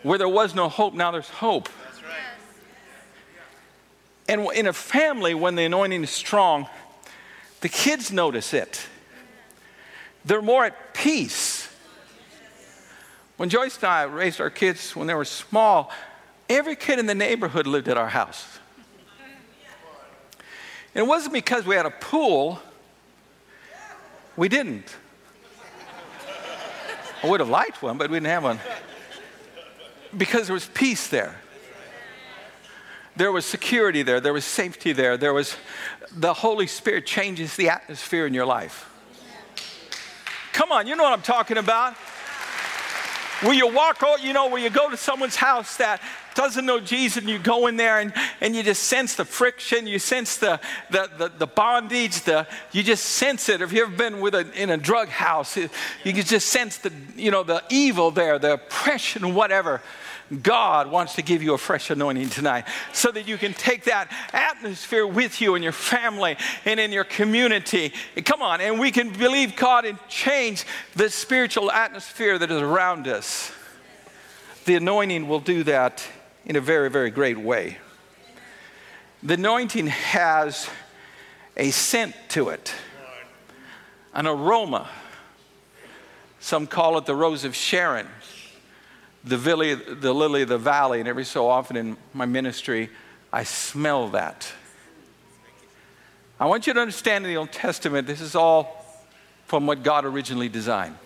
Where 0.03 0.19
there 0.19 0.29
was 0.29 0.55
no 0.55 0.69
hope, 0.69 0.95
now 0.95 1.11
there's 1.11 1.29
hope. 1.29 1.69
And 4.29 4.47
in 4.55 4.67
a 4.67 4.73
family, 4.73 5.35
when 5.35 5.55
the 5.55 5.65
anointing 5.65 6.05
is 6.05 6.11
strong, 6.11 6.69
the 7.61 7.69
kids 7.69 8.13
notice 8.13 8.55
it. 8.55 8.87
They're 10.25 10.43
more 10.43 10.67
at 10.67 10.95
peace. 10.95 11.69
When 13.39 13.49
Joyce 13.49 13.77
and 13.79 13.85
I 13.85 14.03
raised 14.03 14.41
our 14.41 14.51
kids 14.51 14.95
when 14.95 15.07
they 15.07 15.15
were 15.15 15.25
small, 15.25 15.91
every 16.49 16.77
kid 16.77 16.99
in 16.99 17.07
the 17.07 17.15
neighborhood 17.15 17.67
lived 17.67 17.89
at 17.89 17.97
our 17.97 18.09
house. 18.09 18.59
And 20.95 21.05
it 21.05 21.09
wasn't 21.09 21.33
because 21.33 21.65
we 21.65 21.75
had 21.75 21.87
a 21.87 21.91
pool, 21.91 22.61
we 24.37 24.49
didn't. 24.49 24.95
I 27.23 27.27
would 27.27 27.41
have 27.41 27.49
liked 27.49 27.83
one, 27.83 27.99
but 27.99 28.11
we 28.11 28.17
didn't 28.17 28.29
have 28.29 28.45
one. 28.45 28.61
Because 30.17 30.47
there 30.47 30.55
was 30.55 30.67
peace 30.67 31.09
there. 31.09 31.37
There 33.17 33.33
was 33.33 33.45
security 33.45 34.03
there. 34.03 34.21
There 34.21 34.33
was 34.33 34.45
safety 34.45 34.93
there. 34.93 35.17
There 35.17 35.35
was 35.35 35.57
the 36.13 36.33
Holy 36.33 36.67
Spirit 36.67 37.05
changes 37.05 37.57
the 37.57 37.69
atmosphere 37.69 38.27
in 38.27 38.35
your 38.35 38.47
life. 38.47 38.89
Come 40.53 40.73
on, 40.73 40.87
you 40.87 40.97
know 40.97 41.03
what 41.03 41.13
I'm 41.13 41.23
talking 41.23 41.57
about. 41.57 41.95
Where 43.41 43.55
you 43.55 43.73
walk 43.73 44.03
you 44.21 44.33
know, 44.33 44.49
where 44.49 44.61
you 44.61 44.69
go 44.69 44.91
to 44.91 44.97
someone's 44.97 45.37
house 45.37 45.77
that 45.77 46.01
doesn't 46.35 46.67
know 46.67 46.81
Jesus 46.81 47.19
and 47.19 47.29
you 47.29 47.39
go 47.39 47.67
in 47.69 47.77
there 47.77 48.01
and, 48.01 48.13
and 48.41 48.55
you 48.55 48.63
just 48.63 48.85
sense 48.85 49.15
the 49.15 49.25
friction, 49.25 49.87
you 49.87 49.99
sense 49.99 50.37
the, 50.39 50.61
the, 50.91 51.11
the, 51.17 51.29
the 51.39 51.47
bondage, 51.47 52.23
the, 52.23 52.47
you 52.73 52.83
just 52.83 53.05
sense 53.05 53.49
it. 53.49 53.61
If 53.61 53.73
you've 53.73 53.89
ever 53.89 53.97
been 53.97 54.21
with 54.21 54.35
a, 54.35 54.51
in 54.61 54.71
a 54.71 54.77
drug 54.77 55.09
house, 55.09 55.57
you 55.57 55.69
can 56.05 56.23
just 56.23 56.49
sense 56.49 56.79
the, 56.79 56.93
you 57.17 57.31
know, 57.31 57.43
the 57.43 57.63
evil 57.71 58.11
there, 58.11 58.39
the 58.39 58.55
oppression, 58.55 59.35
whatever. 59.35 59.83
God 60.43 60.91
wants 60.91 61.15
to 61.15 61.23
give 61.23 61.43
you 61.43 61.55
a 61.55 61.59
fresh 61.59 61.91
anointing 61.91 62.29
tonight 62.29 62.67
so 62.93 63.11
that 63.11 63.27
you 63.27 63.39
can 63.39 63.55
take 63.55 63.85
that 63.85 64.13
atmosphere 64.33 65.07
with 65.07 65.41
you 65.41 65.55
in 65.55 65.63
your 65.63 65.73
family 65.73 66.37
and 66.67 66.79
in 66.79 66.93
your 66.93 67.05
community. 67.05 67.93
Come 68.25 68.43
on, 68.43 68.61
and 68.61 68.79
we 68.79 68.91
can 68.91 69.11
believe 69.11 69.57
God 69.57 69.87
and 69.87 69.99
change 70.09 70.65
the 70.95 71.09
spiritual 71.09 71.71
atmosphere 71.71 72.39
that 72.39 72.51
is 72.51 72.61
around 72.61 73.09
us. 73.09 73.53
The 74.67 74.75
anointing 74.75 75.29
will 75.29 75.41
do 75.41 75.65
that 75.65 76.07
in 76.45 76.57
a 76.57 76.61
very, 76.61 76.91
very 76.91 77.11
great 77.11 77.39
way. 77.39 77.79
The 79.23 79.35
anointing 79.35 79.87
has 79.87 80.69
a 81.57 81.71
scent 81.71 82.15
to 82.31 82.51
it, 82.51 82.75
an 84.13 84.27
aroma. 84.27 84.89
Some 86.39 86.67
call 86.67 86.99
it 86.99 87.07
the 87.07 87.17
rose 87.17 87.45
of 87.45 87.57
Sharon 87.57 88.07
the 89.25 89.37
lily, 89.37 89.75
the 89.75 90.13
lily 90.13 90.43
of 90.43 90.49
the 90.49 90.59
valley, 90.59 91.01
and 91.01 91.09
every 91.09 91.25
so 91.25 91.49
often 91.49 91.77
in 91.77 91.97
my 92.15 92.27
ministry, 92.27 92.91
I 93.33 93.45
smell 93.45 94.09
that. 94.11 94.53
I 96.41 96.47
want 96.47 96.67
you 96.67 96.75
to 96.75 96.81
understand 96.81 97.25
in 97.25 97.33
the 97.33 97.37
Old 97.37 97.53
Testament, 97.53 98.07
this 98.07 98.21
is 98.21 98.35
all 98.35 98.85
from 99.47 99.67
what 99.67 99.83
God 99.83 100.05
originally 100.05 100.49
designed. 100.49 100.97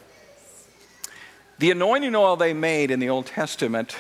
The 1.59 1.71
anointing 1.71 2.15
oil 2.15 2.37
they 2.37 2.53
made 2.53 2.91
in 2.91 3.01
the 3.01 3.09
Old 3.09 3.27
Testament 3.27 3.97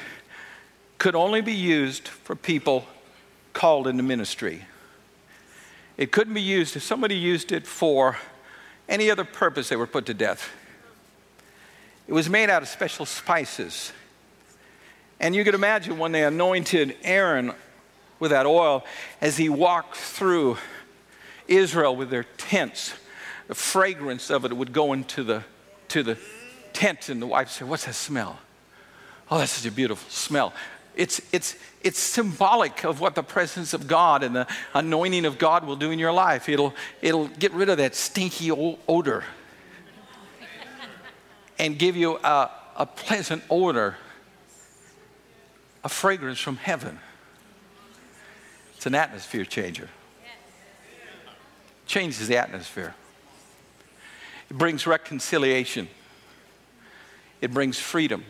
could 0.99 1.15
only 1.15 1.41
be 1.41 1.55
used 1.55 2.09
for 2.09 2.37
people 2.37 2.87
called 3.53 3.87
into 3.87 4.03
ministry. 4.03 4.67
It 5.97 6.11
couldn't 6.11 6.35
be 6.35 6.43
used 6.43 6.77
if 6.77 6.83
somebody 6.83 7.17
used 7.17 7.53
it 7.53 7.67
for 7.67 8.19
any 8.89 9.11
other 9.11 9.25
purpose, 9.25 9.69
they 9.69 9.77
were 9.77 9.87
put 9.87 10.07
to 10.07 10.15
death. 10.15 10.51
It 12.09 12.13
was 12.13 12.29
made 12.29 12.51
out 12.51 12.63
of 12.63 12.69
special 12.69 13.07
spices. 13.07 13.93
And 15.23 15.37
you 15.37 15.45
could 15.45 15.55
imagine 15.55 15.99
when 15.99 16.11
they 16.11 16.25
anointed 16.25 16.97
Aaron 17.05 17.53
with 18.19 18.33
that 18.33 18.45
oil 18.45 18.85
as 19.21 19.37
he 19.37 19.49
walked 19.49 19.97
through 19.97 20.59
Israel 21.47 21.95
with 21.95 22.11
their 22.11 22.25
tents, 22.25 22.93
the 23.47 23.55
fragrance 23.55 24.31
of 24.31 24.45
it 24.45 24.53
would 24.53 24.73
go 24.73 24.93
into 24.93 25.23
the, 25.23 25.45
to 25.89 26.03
the 26.03 26.19
tent, 26.73 27.09
and 27.09 27.23
the 27.23 27.27
wife 27.27 27.51
said, 27.51 27.69
What's 27.69 27.87
that 27.87 27.95
smell? 27.95 28.41
Oh, 29.31 29.39
that's 29.39 29.53
such 29.53 29.71
a 29.71 29.75
beautiful 29.75 30.11
smell. 30.11 30.53
It's, 30.97 31.23
it's, 31.33 31.57
it's 31.83 32.01
symbolic 32.01 32.85
of 32.85 33.01
what 33.01 33.15
the 33.15 33.23
presence 33.23 33.73
of 33.73 33.87
God 33.87 34.25
and 34.25 34.35
the 34.35 34.47
anointing 34.75 35.25
of 35.25 35.39
God 35.39 35.65
will 35.65 35.77
do 35.77 35.91
in 35.93 35.99
your 35.99 36.13
life. 36.13 36.49
It'll, 36.49 36.75
it'll 37.01 37.29
get 37.29 37.53
rid 37.53 37.69
of 37.69 37.79
that 37.79 37.95
stinky 37.95 38.51
odor 38.51 39.25
and 41.59 41.79
give 41.79 41.97
you 41.97 42.19
a, 42.19 42.51
a 42.77 42.87
pleasant 42.87 43.43
odor 43.49 43.97
a 45.85 45.89
fragrance 45.89 46.39
from 46.39 46.57
heaven. 46.57 46.99
It's 48.77 48.87
an 48.87 48.95
atmosphere 48.95 49.45
changer. 49.45 49.89
Changes 51.87 52.29
the 52.29 52.37
atmosphere. 52.37 52.95
It 54.51 54.59
brings 54.59 54.87
reconciliation. 54.87 55.89
It 57.41 57.53
brings 57.53 57.79
freedom. 57.79 58.25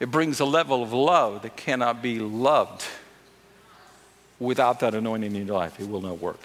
It 0.00 0.10
brings 0.10 0.40
a 0.40 0.44
level 0.44 0.82
of 0.82 0.92
love 0.92 1.42
that 1.42 1.56
cannot 1.56 2.02
be 2.02 2.18
loved 2.18 2.84
without 4.40 4.80
that 4.80 4.94
anointing 4.94 5.36
in 5.36 5.46
your 5.46 5.56
life. 5.56 5.78
It 5.78 5.88
will 5.88 6.00
not 6.00 6.18
work. 6.20 6.40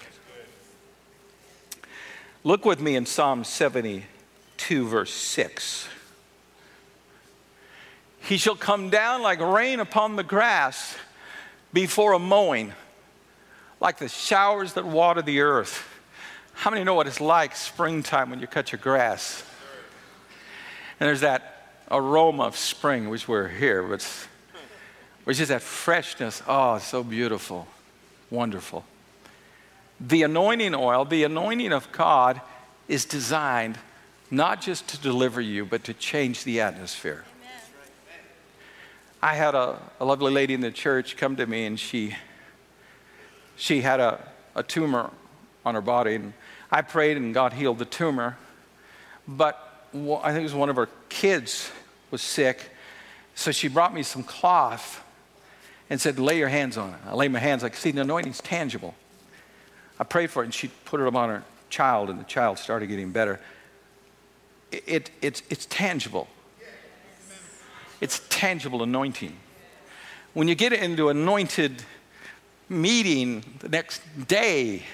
Look 2.44 2.64
with 2.64 2.80
me 2.80 2.94
in 2.94 3.04
Psalm 3.04 3.42
72, 3.44 4.86
verse 4.86 5.12
6. 5.12 5.88
He 8.28 8.36
shall 8.36 8.56
come 8.56 8.90
down 8.90 9.22
like 9.22 9.40
rain 9.40 9.80
upon 9.80 10.16
the 10.16 10.22
grass 10.22 10.98
before 11.72 12.12
a 12.12 12.18
mowing, 12.18 12.74
like 13.80 13.96
the 13.96 14.08
showers 14.08 14.74
that 14.74 14.84
water 14.84 15.22
the 15.22 15.40
earth. 15.40 15.82
How 16.52 16.70
many 16.70 16.84
know 16.84 16.92
what 16.92 17.06
it's 17.06 17.22
like 17.22 17.56
springtime 17.56 18.28
when 18.28 18.38
you 18.38 18.46
cut 18.46 18.70
your 18.70 18.80
grass? 18.80 19.42
And 21.00 21.08
there's 21.08 21.22
that 21.22 21.70
aroma 21.90 22.42
of 22.42 22.56
spring, 22.58 23.08
which 23.08 23.26
we're 23.26 23.48
here, 23.48 23.82
but 23.82 24.06
which 25.24 25.40
is 25.40 25.48
that 25.48 25.62
freshness. 25.62 26.42
Oh, 26.46 26.76
so 26.76 27.02
beautiful, 27.02 27.66
wonderful. 28.28 28.84
The 30.00 30.24
anointing 30.24 30.74
oil, 30.74 31.06
the 31.06 31.24
anointing 31.24 31.72
of 31.72 31.90
God, 31.92 32.42
is 32.88 33.06
designed 33.06 33.78
not 34.30 34.60
just 34.60 34.86
to 34.88 34.98
deliver 34.98 35.40
you, 35.40 35.64
but 35.64 35.84
to 35.84 35.94
change 35.94 36.44
the 36.44 36.60
atmosphere. 36.60 37.24
I 39.20 39.34
had 39.34 39.54
a, 39.54 39.80
a 39.98 40.04
lovely 40.04 40.32
lady 40.32 40.54
in 40.54 40.60
the 40.60 40.70
church 40.70 41.16
come 41.16 41.36
to 41.36 41.46
me 41.46 41.66
and 41.66 41.78
she, 41.78 42.14
she 43.56 43.80
had 43.80 43.98
a, 43.98 44.20
a 44.54 44.62
tumor 44.62 45.10
on 45.64 45.74
her 45.74 45.80
body. 45.80 46.14
And 46.14 46.32
I 46.70 46.82
prayed 46.82 47.16
and 47.16 47.34
God 47.34 47.52
healed 47.52 47.78
the 47.78 47.84
tumor. 47.84 48.36
But 49.26 49.86
I 49.92 50.32
think 50.32 50.40
it 50.40 50.44
was 50.44 50.54
one 50.54 50.68
of 50.68 50.76
her 50.76 50.88
kids 51.08 51.70
was 52.10 52.22
sick. 52.22 52.70
So 53.34 53.50
she 53.50 53.68
brought 53.68 53.92
me 53.92 54.02
some 54.02 54.22
cloth 54.22 55.04
and 55.90 56.00
said, 56.00 56.18
lay 56.18 56.38
your 56.38 56.48
hands 56.48 56.76
on 56.76 56.90
it. 56.90 57.00
I 57.06 57.14
laid 57.14 57.32
my 57.32 57.38
hands, 57.38 57.62
like, 57.62 57.74
see, 57.74 57.90
the 57.90 58.02
anointing's 58.02 58.40
tangible. 58.40 58.94
I 59.98 60.04
prayed 60.04 60.30
for 60.30 60.42
it 60.42 60.46
and 60.46 60.54
she 60.54 60.68
put 60.84 61.00
it 61.00 61.14
on 61.14 61.28
her 61.28 61.42
child 61.70 62.08
and 62.08 62.20
the 62.20 62.24
child 62.24 62.58
started 62.58 62.86
getting 62.86 63.10
better. 63.10 63.40
It, 64.70 64.84
it, 64.86 65.10
it's, 65.22 65.42
it's 65.50 65.66
tangible. 65.66 66.28
It's 68.00 68.20
tangible 68.28 68.82
anointing. 68.82 69.36
When 70.34 70.46
you 70.46 70.54
get 70.54 70.72
into 70.72 71.08
anointed 71.08 71.82
meeting 72.68 73.42
the 73.60 73.68
next 73.68 74.02
day, 74.28 74.84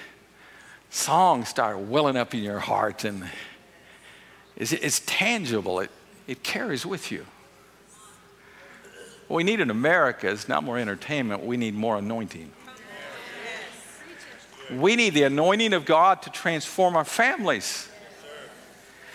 songs 0.89 1.49
start 1.49 1.77
welling 1.79 2.17
up 2.17 2.33
in 2.33 2.41
your 2.41 2.59
heart 2.59 3.03
and 3.03 3.29
it's, 4.55 4.71
it's 4.71 5.01
tangible. 5.05 5.79
It, 5.81 5.91
it 6.27 6.41
carries 6.41 6.85
with 6.85 7.11
you. 7.11 7.25
What 9.27 9.37
we 9.37 9.43
need 9.43 9.59
in 9.59 9.69
America 9.69 10.27
is 10.29 10.47
not 10.47 10.63
more 10.63 10.77
entertainment, 10.77 11.43
we 11.43 11.57
need 11.57 11.75
more 11.75 11.97
anointing. 11.97 12.51
We 14.71 14.95
need 14.95 15.13
the 15.13 15.23
anointing 15.23 15.73
of 15.73 15.85
God 15.85 16.23
to 16.23 16.31
transform 16.31 16.95
our 16.95 17.05
families. 17.05 17.87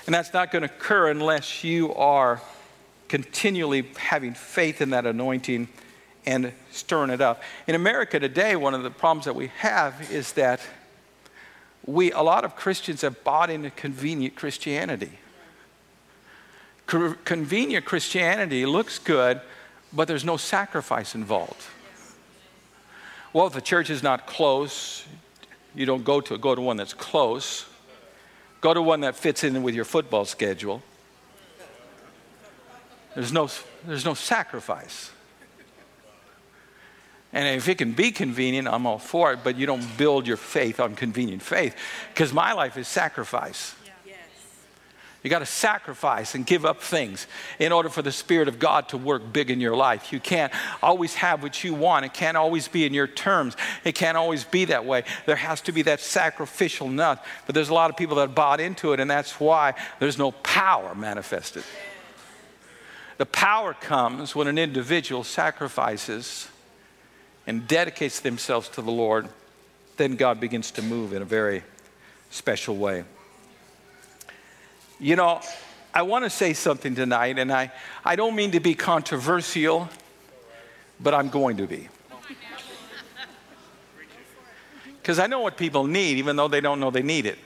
And 0.06 0.14
that's 0.14 0.32
not 0.32 0.52
going 0.52 0.62
to 0.62 0.72
occur 0.72 1.10
unless 1.10 1.64
you 1.64 1.92
are 1.94 2.40
continually 3.10 3.84
having 3.96 4.32
faith 4.34 4.80
in 4.80 4.90
that 4.90 5.04
anointing 5.04 5.66
and 6.26 6.52
stirring 6.70 7.10
it 7.10 7.20
up. 7.20 7.42
In 7.66 7.74
America 7.74 8.20
today, 8.20 8.54
one 8.54 8.72
of 8.72 8.84
the 8.84 8.90
problems 8.90 9.24
that 9.24 9.34
we 9.34 9.48
have 9.58 10.12
is 10.12 10.34
that 10.34 10.60
we, 11.84 12.12
a 12.12 12.20
lot 12.20 12.44
of 12.44 12.54
Christians 12.54 13.00
have 13.00 13.24
bought 13.24 13.50
into 13.50 13.70
convenient 13.70 14.36
Christianity. 14.36 15.10
convenient 16.86 17.84
Christianity 17.84 18.64
looks 18.64 19.00
good, 19.00 19.40
but 19.92 20.06
there's 20.06 20.24
no 20.24 20.36
sacrifice 20.36 21.16
involved. 21.16 21.64
Well, 23.32 23.48
if 23.48 23.54
the 23.54 23.60
church 23.60 23.90
is 23.90 24.04
not 24.04 24.28
close, 24.28 25.04
you 25.74 25.84
don't 25.84 26.04
go 26.04 26.20
to 26.20 26.38
go 26.38 26.54
to 26.54 26.60
one 26.60 26.76
that's 26.76 26.94
close. 26.94 27.66
Go 28.60 28.72
to 28.72 28.80
one 28.80 29.00
that 29.00 29.16
fits 29.16 29.42
in 29.42 29.64
with 29.64 29.74
your 29.74 29.84
football 29.84 30.24
schedule. 30.24 30.80
There's 33.14 33.32
no, 33.32 33.48
there's 33.86 34.04
no 34.04 34.14
sacrifice. 34.14 35.10
And 37.32 37.56
if 37.56 37.68
it 37.68 37.78
can 37.78 37.92
be 37.92 38.10
convenient, 38.10 38.66
I'm 38.66 38.86
all 38.86 38.98
for 38.98 39.32
it, 39.32 39.40
but 39.44 39.56
you 39.56 39.66
don't 39.66 39.86
build 39.96 40.26
your 40.26 40.36
faith 40.36 40.80
on 40.80 40.96
convenient 40.96 41.42
faith. 41.42 41.76
Because 42.12 42.32
my 42.32 42.52
life 42.52 42.76
is 42.76 42.88
sacrifice. 42.88 43.74
You 45.22 45.28
got 45.28 45.40
to 45.40 45.46
sacrifice 45.46 46.34
and 46.34 46.46
give 46.46 46.64
up 46.64 46.80
things 46.80 47.26
in 47.58 47.72
order 47.72 47.90
for 47.90 48.00
the 48.00 48.10
Spirit 48.10 48.48
of 48.48 48.58
God 48.58 48.88
to 48.88 48.96
work 48.96 49.34
big 49.34 49.50
in 49.50 49.60
your 49.60 49.76
life. 49.76 50.14
You 50.14 50.20
can't 50.20 50.50
always 50.82 51.14
have 51.16 51.42
what 51.42 51.62
you 51.62 51.74
want. 51.74 52.06
It 52.06 52.14
can't 52.14 52.38
always 52.38 52.68
be 52.68 52.86
in 52.86 52.94
your 52.94 53.06
terms. 53.06 53.54
It 53.84 53.94
can't 53.94 54.16
always 54.16 54.44
be 54.44 54.64
that 54.66 54.86
way. 54.86 55.04
There 55.26 55.36
has 55.36 55.60
to 55.62 55.72
be 55.72 55.82
that 55.82 56.00
sacrificial 56.00 56.88
nut. 56.88 57.22
But 57.44 57.54
there's 57.54 57.68
a 57.68 57.74
lot 57.74 57.90
of 57.90 57.98
people 57.98 58.16
that 58.16 58.34
bought 58.34 58.60
into 58.60 58.94
it, 58.94 59.00
and 59.00 59.10
that's 59.10 59.38
why 59.38 59.74
there's 59.98 60.16
no 60.16 60.32
power 60.32 60.94
manifested. 60.94 61.64
The 63.20 63.26
power 63.26 63.74
comes 63.74 64.34
when 64.34 64.46
an 64.46 64.56
individual 64.56 65.24
sacrifices 65.24 66.48
and 67.46 67.68
dedicates 67.68 68.20
themselves 68.20 68.70
to 68.70 68.80
the 68.80 68.90
Lord, 68.90 69.28
then 69.98 70.16
God 70.16 70.40
begins 70.40 70.70
to 70.70 70.82
move 70.82 71.12
in 71.12 71.20
a 71.20 71.26
very 71.26 71.62
special 72.30 72.78
way. 72.78 73.04
You 74.98 75.16
know, 75.16 75.42
I 75.92 76.00
want 76.00 76.24
to 76.24 76.30
say 76.30 76.54
something 76.54 76.94
tonight, 76.94 77.38
and 77.38 77.52
I, 77.52 77.70
I 78.06 78.16
don't 78.16 78.34
mean 78.34 78.52
to 78.52 78.60
be 78.60 78.74
controversial, 78.74 79.90
but 80.98 81.12
I'm 81.12 81.28
going 81.28 81.58
to 81.58 81.66
be. 81.66 81.88
Because 85.02 85.18
I 85.18 85.26
know 85.26 85.40
what 85.40 85.58
people 85.58 85.86
need, 85.86 86.16
even 86.16 86.36
though 86.36 86.48
they 86.48 86.62
don't 86.62 86.80
know 86.80 86.90
they 86.90 87.02
need 87.02 87.26
it. 87.26 87.38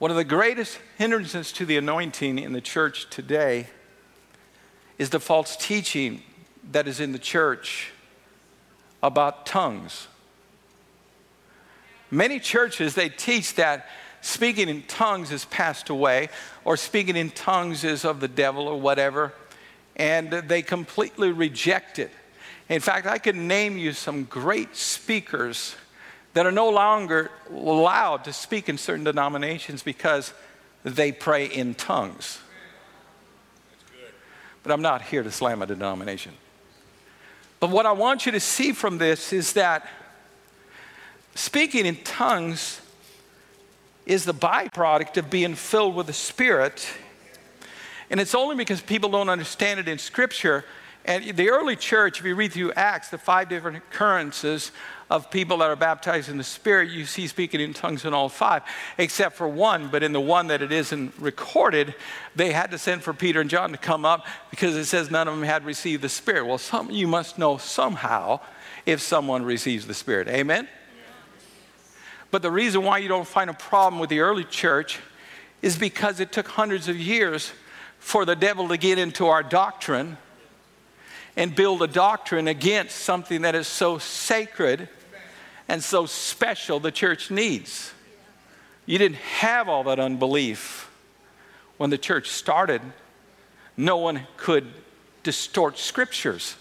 One 0.00 0.10
of 0.10 0.16
the 0.16 0.24
greatest 0.24 0.80
hindrances 0.98 1.52
to 1.52 1.64
the 1.64 1.76
anointing 1.76 2.40
in 2.40 2.52
the 2.52 2.60
church 2.60 3.08
today 3.10 3.68
is 4.98 5.10
the 5.10 5.20
false 5.20 5.56
teaching 5.56 6.22
that 6.72 6.88
is 6.88 7.00
in 7.00 7.12
the 7.12 7.18
church 7.18 7.92
about 9.02 9.46
tongues. 9.46 10.08
Many 12.10 12.40
churches, 12.40 12.94
they 12.94 13.08
teach 13.08 13.54
that 13.56 13.88
speaking 14.20 14.68
in 14.68 14.82
tongues 14.82 15.30
has 15.30 15.44
passed 15.44 15.88
away, 15.88 16.28
or 16.64 16.76
speaking 16.76 17.16
in 17.16 17.30
tongues 17.30 17.84
is 17.84 18.04
of 18.04 18.20
the 18.20 18.28
devil, 18.28 18.66
or 18.66 18.80
whatever, 18.80 19.32
and 19.94 20.30
they 20.30 20.62
completely 20.62 21.30
reject 21.30 21.98
it. 21.98 22.10
In 22.68 22.80
fact, 22.80 23.06
I 23.06 23.18
could 23.18 23.36
name 23.36 23.78
you 23.78 23.92
some 23.92 24.24
great 24.24 24.74
speakers 24.74 25.76
that 26.32 26.46
are 26.46 26.52
no 26.52 26.68
longer 26.68 27.30
allowed 27.50 28.24
to 28.24 28.32
speak 28.32 28.68
in 28.68 28.76
certain 28.76 29.04
denominations 29.04 29.82
because 29.82 30.34
they 30.82 31.12
pray 31.12 31.46
in 31.46 31.74
tongues. 31.74 32.40
But 34.66 34.72
I'm 34.72 34.82
not 34.82 35.02
here 35.02 35.22
to 35.22 35.30
slam 35.30 35.62
a 35.62 35.66
denomination. 35.66 36.32
But 37.60 37.70
what 37.70 37.86
I 37.86 37.92
want 37.92 38.26
you 38.26 38.32
to 38.32 38.40
see 38.40 38.72
from 38.72 38.98
this 38.98 39.32
is 39.32 39.52
that 39.52 39.88
speaking 41.36 41.86
in 41.86 41.94
tongues 42.02 42.80
is 44.06 44.24
the 44.24 44.34
byproduct 44.34 45.18
of 45.18 45.30
being 45.30 45.54
filled 45.54 45.94
with 45.94 46.08
the 46.08 46.12
Spirit. 46.12 46.84
And 48.10 48.18
it's 48.18 48.34
only 48.34 48.56
because 48.56 48.80
people 48.80 49.08
don't 49.08 49.28
understand 49.28 49.78
it 49.78 49.86
in 49.86 49.98
Scripture. 49.98 50.64
And 51.06 51.24
the 51.36 51.50
early 51.50 51.76
church, 51.76 52.18
if 52.18 52.26
you 52.26 52.34
read 52.34 52.52
through 52.52 52.72
Acts, 52.72 53.10
the 53.10 53.18
five 53.18 53.48
different 53.48 53.76
occurrences 53.76 54.72
of 55.08 55.30
people 55.30 55.58
that 55.58 55.70
are 55.70 55.76
baptized 55.76 56.28
in 56.28 56.36
the 56.36 56.42
Spirit, 56.42 56.90
you 56.90 57.06
see 57.06 57.28
speaking 57.28 57.60
in 57.60 57.72
tongues 57.72 58.04
in 58.04 58.12
all 58.12 58.28
five, 58.28 58.64
except 58.98 59.36
for 59.36 59.48
one. 59.48 59.86
But 59.86 60.02
in 60.02 60.12
the 60.12 60.20
one 60.20 60.48
that 60.48 60.62
it 60.62 60.72
isn't 60.72 61.14
recorded, 61.20 61.94
they 62.34 62.50
had 62.50 62.72
to 62.72 62.78
send 62.78 63.04
for 63.04 63.14
Peter 63.14 63.40
and 63.40 63.48
John 63.48 63.70
to 63.70 63.78
come 63.78 64.04
up 64.04 64.26
because 64.50 64.74
it 64.74 64.86
says 64.86 65.08
none 65.08 65.28
of 65.28 65.34
them 65.34 65.44
had 65.44 65.64
received 65.64 66.02
the 66.02 66.08
Spirit. 66.08 66.44
Well, 66.44 66.58
some, 66.58 66.90
you 66.90 67.06
must 67.06 67.38
know 67.38 67.56
somehow 67.56 68.40
if 68.84 69.00
someone 69.00 69.44
receives 69.44 69.86
the 69.86 69.94
Spirit. 69.94 70.26
Amen? 70.26 70.68
But 72.32 72.42
the 72.42 72.50
reason 72.50 72.82
why 72.82 72.98
you 72.98 73.06
don't 73.06 73.28
find 73.28 73.48
a 73.48 73.54
problem 73.54 74.00
with 74.00 74.10
the 74.10 74.18
early 74.18 74.44
church 74.44 74.98
is 75.62 75.78
because 75.78 76.18
it 76.18 76.32
took 76.32 76.48
hundreds 76.48 76.88
of 76.88 76.98
years 76.98 77.52
for 78.00 78.24
the 78.24 78.34
devil 78.34 78.66
to 78.68 78.76
get 78.76 78.98
into 78.98 79.26
our 79.26 79.44
doctrine 79.44 80.18
and 81.36 81.54
build 81.54 81.82
a 81.82 81.86
doctrine 81.86 82.48
against 82.48 82.96
something 82.96 83.42
that 83.42 83.54
is 83.54 83.66
so 83.66 83.98
sacred 83.98 84.88
and 85.68 85.82
so 85.82 86.06
special 86.06 86.80
the 86.80 86.90
church 86.90 87.30
needs. 87.30 87.92
You 88.86 88.98
didn't 88.98 89.18
have 89.18 89.68
all 89.68 89.84
that 89.84 89.98
unbelief 89.98 90.90
when 91.76 91.90
the 91.90 91.98
church 91.98 92.30
started. 92.30 92.80
No 93.76 93.98
one 93.98 94.26
could 94.36 94.66
distort 95.22 95.76
scriptures. 95.76 96.56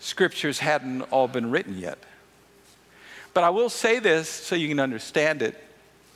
Scriptures 0.00 0.58
hadn't 0.58 1.02
all 1.02 1.28
been 1.28 1.50
written 1.50 1.78
yet. 1.78 1.98
But 3.34 3.44
I 3.44 3.50
will 3.50 3.68
say 3.68 3.98
this 3.98 4.28
so 4.28 4.56
you 4.56 4.66
can 4.66 4.80
understand 4.80 5.42
it 5.42 5.62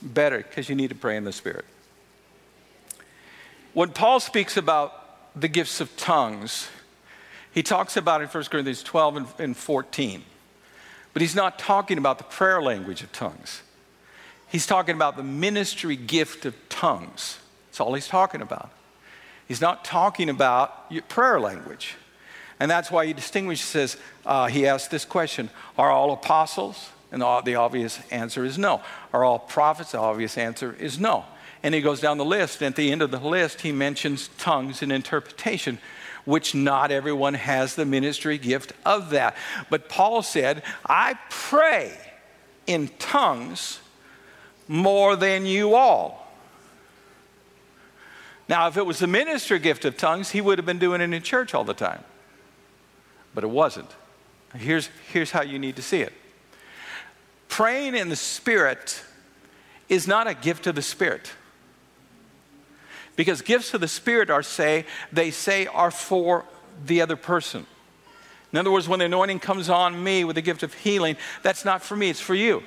better 0.01 0.39
because 0.39 0.67
you 0.67 0.75
need 0.75 0.89
to 0.89 0.95
pray 0.95 1.15
in 1.15 1.23
the 1.23 1.31
Spirit. 1.31 1.65
When 3.73 3.89
Paul 3.89 4.19
speaks 4.19 4.57
about 4.57 5.39
the 5.39 5.47
gifts 5.47 5.79
of 5.79 5.95
tongues, 5.95 6.67
he 7.53 7.63
talks 7.63 7.97
about 7.97 8.21
it 8.21 8.25
in 8.25 8.29
1 8.29 8.43
Corinthians 8.45 8.83
12 8.83 9.17
and, 9.17 9.27
and 9.39 9.57
14. 9.57 10.23
But 11.13 11.21
he's 11.21 11.35
not 11.35 11.59
talking 11.59 11.97
about 11.97 12.17
the 12.17 12.23
prayer 12.23 12.61
language 12.61 13.03
of 13.03 13.11
tongues. 13.11 13.61
He's 14.47 14.65
talking 14.65 14.95
about 14.95 15.17
the 15.17 15.23
ministry 15.23 15.95
gift 15.95 16.45
of 16.45 16.55
tongues. 16.69 17.39
That's 17.67 17.79
all 17.79 17.93
he's 17.93 18.07
talking 18.07 18.41
about. 18.41 18.71
He's 19.47 19.61
not 19.61 19.85
talking 19.85 20.29
about 20.29 20.91
prayer 21.09 21.39
language. 21.39 21.95
And 22.59 22.69
that's 22.69 22.89
why 22.89 23.05
he 23.05 23.13
distinguishes, 23.13 23.65
says, 23.65 23.97
uh, 24.25 24.47
he 24.47 24.67
asks 24.67 24.87
this 24.89 25.05
question 25.05 25.49
Are 25.77 25.91
all 25.91 26.11
apostles? 26.13 26.89
And 27.11 27.21
the 27.21 27.55
obvious 27.55 27.99
answer 28.09 28.43
is 28.43 28.57
no. 28.57 28.81
Are 29.11 29.23
all 29.23 29.37
prophets? 29.37 29.91
The 29.91 29.99
obvious 29.99 30.35
answer 30.35 30.75
is 30.79 30.99
no. 30.99 31.25
And 31.61 31.75
he 31.75 31.81
goes 31.81 31.99
down 31.99 32.17
the 32.17 32.25
list. 32.25 32.61
And 32.63 32.73
at 32.73 32.75
the 32.75 32.91
end 32.91 33.03
of 33.03 33.11
the 33.11 33.19
list, 33.19 33.61
he 33.61 33.71
mentions 33.71 34.29
tongues 34.39 34.81
and 34.81 34.91
interpretation 34.91 35.77
which 36.25 36.55
not 36.55 36.91
everyone 36.91 37.33
has 37.33 37.75
the 37.75 37.85
ministry 37.85 38.37
gift 38.37 38.73
of 38.85 39.09
that. 39.11 39.35
But 39.69 39.89
Paul 39.89 40.21
said, 40.23 40.63
I 40.85 41.17
pray 41.29 41.97
in 42.65 42.89
tongues 42.99 43.79
more 44.67 45.15
than 45.15 45.45
you 45.45 45.75
all. 45.75 46.19
Now, 48.49 48.67
if 48.67 48.77
it 48.77 48.85
was 48.85 48.99
the 48.99 49.07
ministry 49.07 49.59
gift 49.59 49.85
of 49.85 49.97
tongues, 49.97 50.31
he 50.31 50.41
would 50.41 50.57
have 50.57 50.65
been 50.65 50.79
doing 50.79 51.01
it 51.01 51.13
in 51.13 51.21
church 51.21 51.53
all 51.53 51.63
the 51.63 51.73
time. 51.73 52.03
But 53.33 53.43
it 53.43 53.49
wasn't. 53.49 53.89
Here's, 54.55 54.89
here's 55.11 55.31
how 55.31 55.41
you 55.41 55.57
need 55.57 55.75
to 55.77 55.81
see 55.81 56.01
it 56.01 56.13
praying 57.53 57.95
in 57.95 58.09
the 58.09 58.15
Spirit 58.15 59.03
is 59.87 60.07
not 60.07 60.25
a 60.25 60.33
gift 60.33 60.65
of 60.65 60.73
the 60.73 60.81
Spirit. 60.81 61.31
Because 63.15 63.41
gifts 63.41 63.73
of 63.73 63.81
the 63.81 63.87
Spirit 63.87 64.29
are 64.29 64.43
say, 64.43 64.85
they 65.11 65.31
say 65.31 65.67
are 65.67 65.91
for 65.91 66.45
the 66.85 67.01
other 67.01 67.15
person. 67.15 67.65
In 68.51 68.59
other 68.59 68.71
words, 68.71 68.87
when 68.87 68.99
the 68.99 69.05
anointing 69.05 69.39
comes 69.39 69.69
on 69.69 70.01
me 70.03 70.23
with 70.23 70.35
the 70.35 70.41
gift 70.41 70.63
of 70.63 70.73
healing, 70.73 71.17
that's 71.41 71.65
not 71.65 71.81
for 71.81 71.95
me, 71.95 72.09
it's 72.09 72.19
for 72.19 72.35
you. 72.35 72.63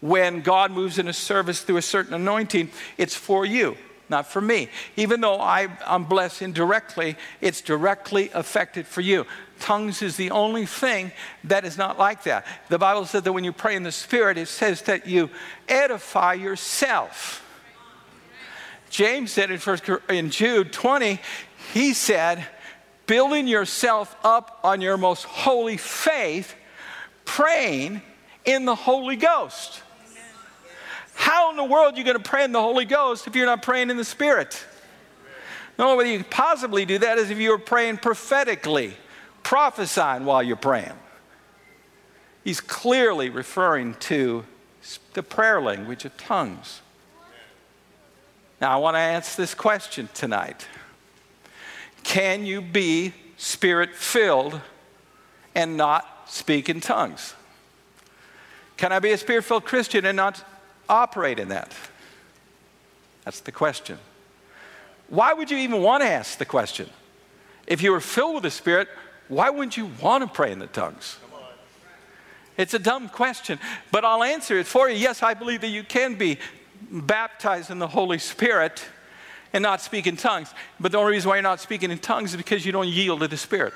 When 0.00 0.42
God 0.42 0.72
moves 0.72 0.98
in 0.98 1.06
a 1.06 1.12
service 1.12 1.62
through 1.62 1.76
a 1.76 1.82
certain 1.82 2.12
anointing, 2.12 2.70
it's 2.98 3.14
for 3.14 3.46
you, 3.46 3.76
not 4.08 4.26
for 4.26 4.40
me. 4.40 4.68
Even 4.96 5.20
though 5.20 5.40
I, 5.40 5.68
am 5.86 6.04
blessed 6.04 6.42
indirectly, 6.42 7.16
it's 7.40 7.60
directly 7.60 8.30
affected 8.34 8.88
for 8.88 9.00
you. 9.00 9.26
Tongues 9.60 10.02
is 10.02 10.16
the 10.16 10.32
only 10.32 10.66
thing 10.66 11.12
that 11.44 11.64
is 11.64 11.78
not 11.78 12.00
like 12.00 12.24
that. 12.24 12.44
The 12.68 12.80
Bible 12.80 13.06
says 13.06 13.22
that 13.22 13.32
when 13.32 13.44
you 13.44 13.52
pray 13.52 13.76
in 13.76 13.84
the 13.84 13.92
Spirit, 13.92 14.38
it 14.38 14.48
says 14.48 14.82
that 14.82 15.06
you 15.06 15.30
edify 15.68 16.34
yourself. 16.34 17.41
James 18.92 19.32
said 19.32 19.50
in, 19.50 19.58
first, 19.58 19.88
in 20.10 20.28
Jude 20.28 20.70
20, 20.70 21.18
he 21.72 21.94
said, 21.94 22.46
building 23.06 23.48
yourself 23.48 24.14
up 24.22 24.60
on 24.62 24.82
your 24.82 24.98
most 24.98 25.24
holy 25.24 25.78
faith, 25.78 26.54
praying 27.24 28.02
in 28.44 28.66
the 28.66 28.74
Holy 28.74 29.16
Ghost. 29.16 29.80
How 31.14 31.50
in 31.50 31.56
the 31.56 31.64
world 31.64 31.94
are 31.94 31.96
you 31.96 32.04
going 32.04 32.18
to 32.18 32.22
pray 32.22 32.44
in 32.44 32.52
the 32.52 32.60
Holy 32.60 32.84
Ghost 32.84 33.26
if 33.26 33.34
you're 33.34 33.46
not 33.46 33.62
praying 33.62 33.88
in 33.88 33.96
the 33.96 34.04
Spirit? 34.04 34.62
The 35.78 35.84
only 35.84 36.04
way 36.04 36.12
you 36.12 36.18
could 36.18 36.30
possibly 36.30 36.84
do 36.84 36.98
that 36.98 37.16
is 37.16 37.30
if 37.30 37.38
you 37.38 37.50
were 37.50 37.58
praying 37.58 37.96
prophetically 37.96 38.94
prophesying 39.42 40.26
while 40.26 40.42
you're 40.42 40.54
praying. 40.54 40.92
He's 42.44 42.60
clearly 42.60 43.30
referring 43.30 43.94
to 44.00 44.44
the 45.14 45.22
prayer 45.22 45.62
language 45.62 46.04
of 46.04 46.14
tongues. 46.18 46.81
Now, 48.62 48.70
I 48.70 48.76
want 48.76 48.94
to 48.94 49.00
ask 49.00 49.34
this 49.34 49.54
question 49.54 50.08
tonight 50.14 50.68
Can 52.04 52.46
you 52.46 52.62
be 52.62 53.12
spirit 53.36 53.92
filled 53.92 54.60
and 55.52 55.76
not 55.76 56.30
speak 56.30 56.68
in 56.68 56.80
tongues? 56.80 57.34
Can 58.76 58.92
I 58.92 59.00
be 59.00 59.10
a 59.10 59.18
spirit 59.18 59.42
filled 59.42 59.64
Christian 59.64 60.06
and 60.06 60.16
not 60.16 60.44
operate 60.88 61.40
in 61.40 61.48
that? 61.48 61.74
That's 63.24 63.40
the 63.40 63.50
question. 63.50 63.98
Why 65.08 65.32
would 65.32 65.50
you 65.50 65.58
even 65.58 65.82
want 65.82 66.04
to 66.04 66.08
ask 66.08 66.38
the 66.38 66.44
question? 66.44 66.88
If 67.66 67.82
you 67.82 67.90
were 67.90 68.00
filled 68.00 68.34
with 68.34 68.42
the 68.44 68.50
Spirit, 68.50 68.88
why 69.28 69.50
wouldn't 69.50 69.76
you 69.76 69.90
want 70.00 70.22
to 70.22 70.28
pray 70.28 70.52
in 70.52 70.58
the 70.58 70.66
tongues? 70.68 71.18
It's 72.56 72.74
a 72.74 72.78
dumb 72.78 73.08
question, 73.08 73.58
but 73.90 74.04
I'll 74.04 74.22
answer 74.22 74.58
it 74.58 74.66
for 74.66 74.88
you. 74.88 74.96
Yes, 74.96 75.22
I 75.22 75.34
believe 75.34 75.62
that 75.62 75.68
you 75.68 75.82
can 75.82 76.14
be 76.14 76.38
baptized 76.90 77.70
in 77.70 77.78
the 77.78 77.88
Holy 77.88 78.18
Spirit 78.18 78.84
and 79.52 79.62
not 79.62 79.80
speak 79.80 80.06
in 80.06 80.16
tongues. 80.16 80.52
But 80.80 80.92
the 80.92 80.98
only 80.98 81.12
reason 81.12 81.28
why 81.28 81.36
you're 81.36 81.42
not 81.42 81.60
speaking 81.60 81.90
in 81.90 81.98
tongues 81.98 82.30
is 82.30 82.36
because 82.36 82.64
you 82.64 82.72
don't 82.72 82.88
yield 82.88 83.20
to 83.20 83.28
the 83.28 83.36
Spirit. 83.36 83.74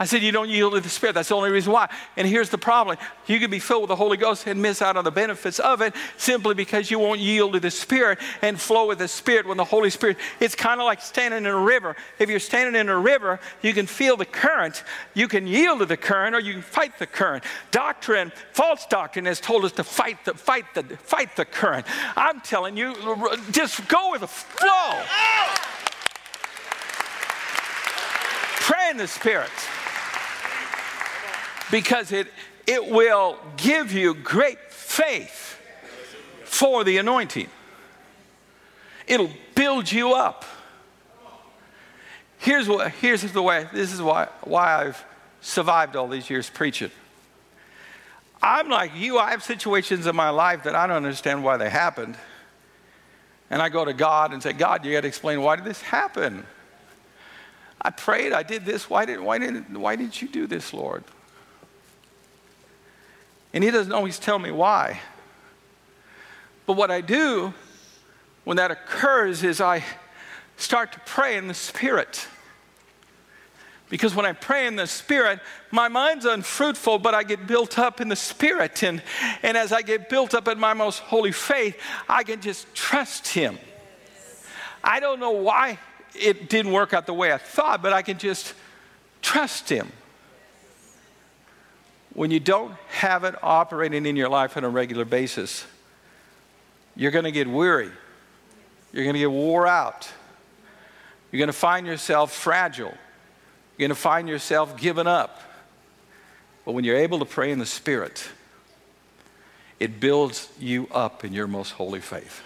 I 0.00 0.06
said, 0.06 0.22
You 0.22 0.32
don't 0.32 0.48
yield 0.48 0.72
to 0.72 0.80
the 0.80 0.88
Spirit. 0.88 1.12
That's 1.12 1.28
the 1.28 1.36
only 1.36 1.50
reason 1.50 1.74
why. 1.74 1.90
And 2.16 2.26
here's 2.26 2.48
the 2.48 2.56
problem 2.56 2.96
you 3.26 3.38
can 3.38 3.50
be 3.50 3.58
filled 3.58 3.82
with 3.82 3.88
the 3.88 3.96
Holy 3.96 4.16
Ghost 4.16 4.46
and 4.46 4.60
miss 4.60 4.80
out 4.80 4.96
on 4.96 5.04
the 5.04 5.10
benefits 5.10 5.60
of 5.60 5.82
it 5.82 5.94
simply 6.16 6.54
because 6.54 6.90
you 6.90 6.98
won't 6.98 7.20
yield 7.20 7.52
to 7.52 7.60
the 7.60 7.70
Spirit 7.70 8.18
and 8.40 8.58
flow 8.58 8.88
with 8.88 8.98
the 8.98 9.08
Spirit 9.08 9.46
when 9.46 9.58
the 9.58 9.64
Holy 9.64 9.90
Spirit. 9.90 10.16
It's 10.40 10.54
kind 10.54 10.80
of 10.80 10.86
like 10.86 11.02
standing 11.02 11.44
in 11.44 11.46
a 11.46 11.56
river. 11.56 11.96
If 12.18 12.30
you're 12.30 12.40
standing 12.40 12.80
in 12.80 12.88
a 12.88 12.98
river, 12.98 13.40
you 13.60 13.74
can 13.74 13.86
feel 13.86 14.16
the 14.16 14.24
current. 14.24 14.84
You 15.12 15.28
can 15.28 15.46
yield 15.46 15.80
to 15.80 15.86
the 15.86 15.98
current 15.98 16.34
or 16.34 16.40
you 16.40 16.54
can 16.54 16.62
fight 16.62 16.98
the 16.98 17.06
current. 17.06 17.44
Doctrine, 17.70 18.32
false 18.54 18.86
doctrine 18.86 19.26
has 19.26 19.38
told 19.38 19.66
us 19.66 19.72
to 19.72 19.84
fight 19.84 20.24
the, 20.24 20.32
fight 20.32 20.64
the, 20.74 20.82
fight 20.82 21.36
the 21.36 21.44
current. 21.44 21.86
I'm 22.16 22.40
telling 22.40 22.74
you, 22.74 22.94
just 23.50 23.86
go 23.86 24.12
with 24.12 24.22
the 24.22 24.26
flow. 24.26 25.02
Pray 28.60 28.90
in 28.90 28.96
the 28.96 29.06
Spirit 29.06 29.50
because 31.70 32.12
it, 32.12 32.28
it 32.66 32.86
will 32.88 33.38
give 33.56 33.92
you 33.92 34.14
great 34.14 34.58
faith 34.70 35.60
for 36.44 36.84
the 36.84 36.98
anointing. 36.98 37.48
It'll 39.06 39.30
build 39.54 39.90
you 39.90 40.14
up. 40.14 40.44
Here's, 42.38 42.68
what, 42.68 42.90
here's 42.92 43.22
the 43.22 43.42
way, 43.42 43.68
this 43.72 43.92
is 43.92 44.00
why, 44.00 44.28
why 44.42 44.84
I've 44.86 45.04
survived 45.40 45.94
all 45.94 46.08
these 46.08 46.30
years 46.30 46.48
preaching. 46.48 46.90
I'm 48.42 48.68
like 48.68 48.92
you, 48.96 49.18
I 49.18 49.30
have 49.30 49.42
situations 49.42 50.06
in 50.06 50.16
my 50.16 50.30
life 50.30 50.62
that 50.64 50.74
I 50.74 50.86
don't 50.86 50.96
understand 50.96 51.44
why 51.44 51.58
they 51.58 51.68
happened. 51.68 52.16
And 53.50 53.60
I 53.60 53.68
go 53.68 53.84
to 53.84 53.92
God 53.92 54.32
and 54.32 54.42
say, 54.42 54.52
God, 54.52 54.84
you 54.84 54.92
got 54.92 55.02
to 55.02 55.08
explain 55.08 55.42
why 55.42 55.56
did 55.56 55.64
this 55.64 55.82
happen? 55.82 56.46
I 57.82 57.90
prayed, 57.90 58.32
I 58.32 58.42
did 58.42 58.64
this. 58.64 58.88
Why, 58.88 59.04
did, 59.04 59.20
why, 59.20 59.38
didn't, 59.38 59.78
why 59.78 59.96
didn't 59.96 60.22
you 60.22 60.28
do 60.28 60.46
this, 60.46 60.72
Lord? 60.72 61.04
And 63.52 63.64
he 63.64 63.70
doesn't 63.70 63.92
always 63.92 64.18
tell 64.18 64.38
me 64.38 64.50
why. 64.50 65.00
But 66.66 66.74
what 66.74 66.90
I 66.90 67.00
do 67.00 67.52
when 68.44 68.56
that 68.58 68.70
occurs 68.70 69.42
is 69.42 69.60
I 69.60 69.84
start 70.56 70.92
to 70.92 71.00
pray 71.00 71.36
in 71.36 71.48
the 71.48 71.54
Spirit. 71.54 72.28
Because 73.88 74.14
when 74.14 74.24
I 74.24 74.32
pray 74.32 74.68
in 74.68 74.76
the 74.76 74.86
Spirit, 74.86 75.40
my 75.72 75.88
mind's 75.88 76.24
unfruitful, 76.24 77.00
but 77.00 77.12
I 77.12 77.24
get 77.24 77.48
built 77.48 77.76
up 77.76 78.00
in 78.00 78.08
the 78.08 78.14
Spirit. 78.16 78.84
And, 78.84 79.02
and 79.42 79.56
as 79.56 79.72
I 79.72 79.82
get 79.82 80.08
built 80.08 80.32
up 80.32 80.46
in 80.46 80.60
my 80.60 80.74
most 80.74 81.00
holy 81.00 81.32
faith, 81.32 81.76
I 82.08 82.22
can 82.22 82.40
just 82.40 82.72
trust 82.72 83.26
Him. 83.26 83.58
I 84.84 85.00
don't 85.00 85.18
know 85.18 85.32
why 85.32 85.78
it 86.14 86.48
didn't 86.48 86.70
work 86.70 86.94
out 86.94 87.06
the 87.06 87.14
way 87.14 87.32
I 87.32 87.38
thought, 87.38 87.82
but 87.82 87.92
I 87.92 88.02
can 88.02 88.16
just 88.16 88.54
trust 89.22 89.68
Him 89.68 89.90
when 92.14 92.30
you 92.30 92.40
don't 92.40 92.74
have 92.88 93.24
it 93.24 93.34
operating 93.42 94.06
in 94.06 94.16
your 94.16 94.28
life 94.28 94.56
on 94.56 94.64
a 94.64 94.68
regular 94.68 95.04
basis, 95.04 95.66
you're 96.96 97.12
going 97.12 97.24
to 97.24 97.32
get 97.32 97.48
weary. 97.48 97.90
You're 98.92 99.04
going 99.04 99.14
to 99.14 99.20
get 99.20 99.30
wore 99.30 99.66
out. 99.66 100.10
You're 101.30 101.38
going 101.38 101.48
to 101.48 101.52
find 101.52 101.86
yourself 101.86 102.32
fragile. 102.32 102.94
You're 103.76 103.88
going 103.88 103.90
to 103.90 103.94
find 103.94 104.28
yourself 104.28 104.76
given 104.76 105.06
up. 105.06 105.40
But 106.64 106.72
when 106.72 106.84
you're 106.84 106.96
able 106.96 107.20
to 107.20 107.24
pray 107.24 107.52
in 107.52 107.58
the 107.58 107.66
Spirit, 107.66 108.28
it 109.78 110.00
builds 110.00 110.48
you 110.58 110.88
up 110.90 111.24
in 111.24 111.32
your 111.32 111.46
most 111.46 111.70
holy 111.70 112.00
faith. 112.00 112.42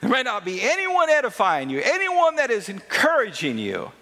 There 0.00 0.10
may 0.10 0.22
not 0.22 0.44
be 0.44 0.62
anyone 0.62 1.10
edifying 1.10 1.68
you, 1.68 1.80
anyone 1.82 2.36
that 2.36 2.50
is 2.50 2.68
encouraging 2.68 3.58
you, 3.58 3.92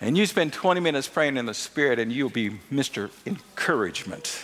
and 0.00 0.16
you 0.16 0.26
spend 0.26 0.52
20 0.52 0.80
minutes 0.80 1.08
praying 1.08 1.36
in 1.36 1.46
the 1.46 1.54
Spirit, 1.54 1.98
and 1.98 2.10
you'll 2.12 2.30
be 2.30 2.50
Mr. 2.72 3.10
Encouragement. 3.26 4.42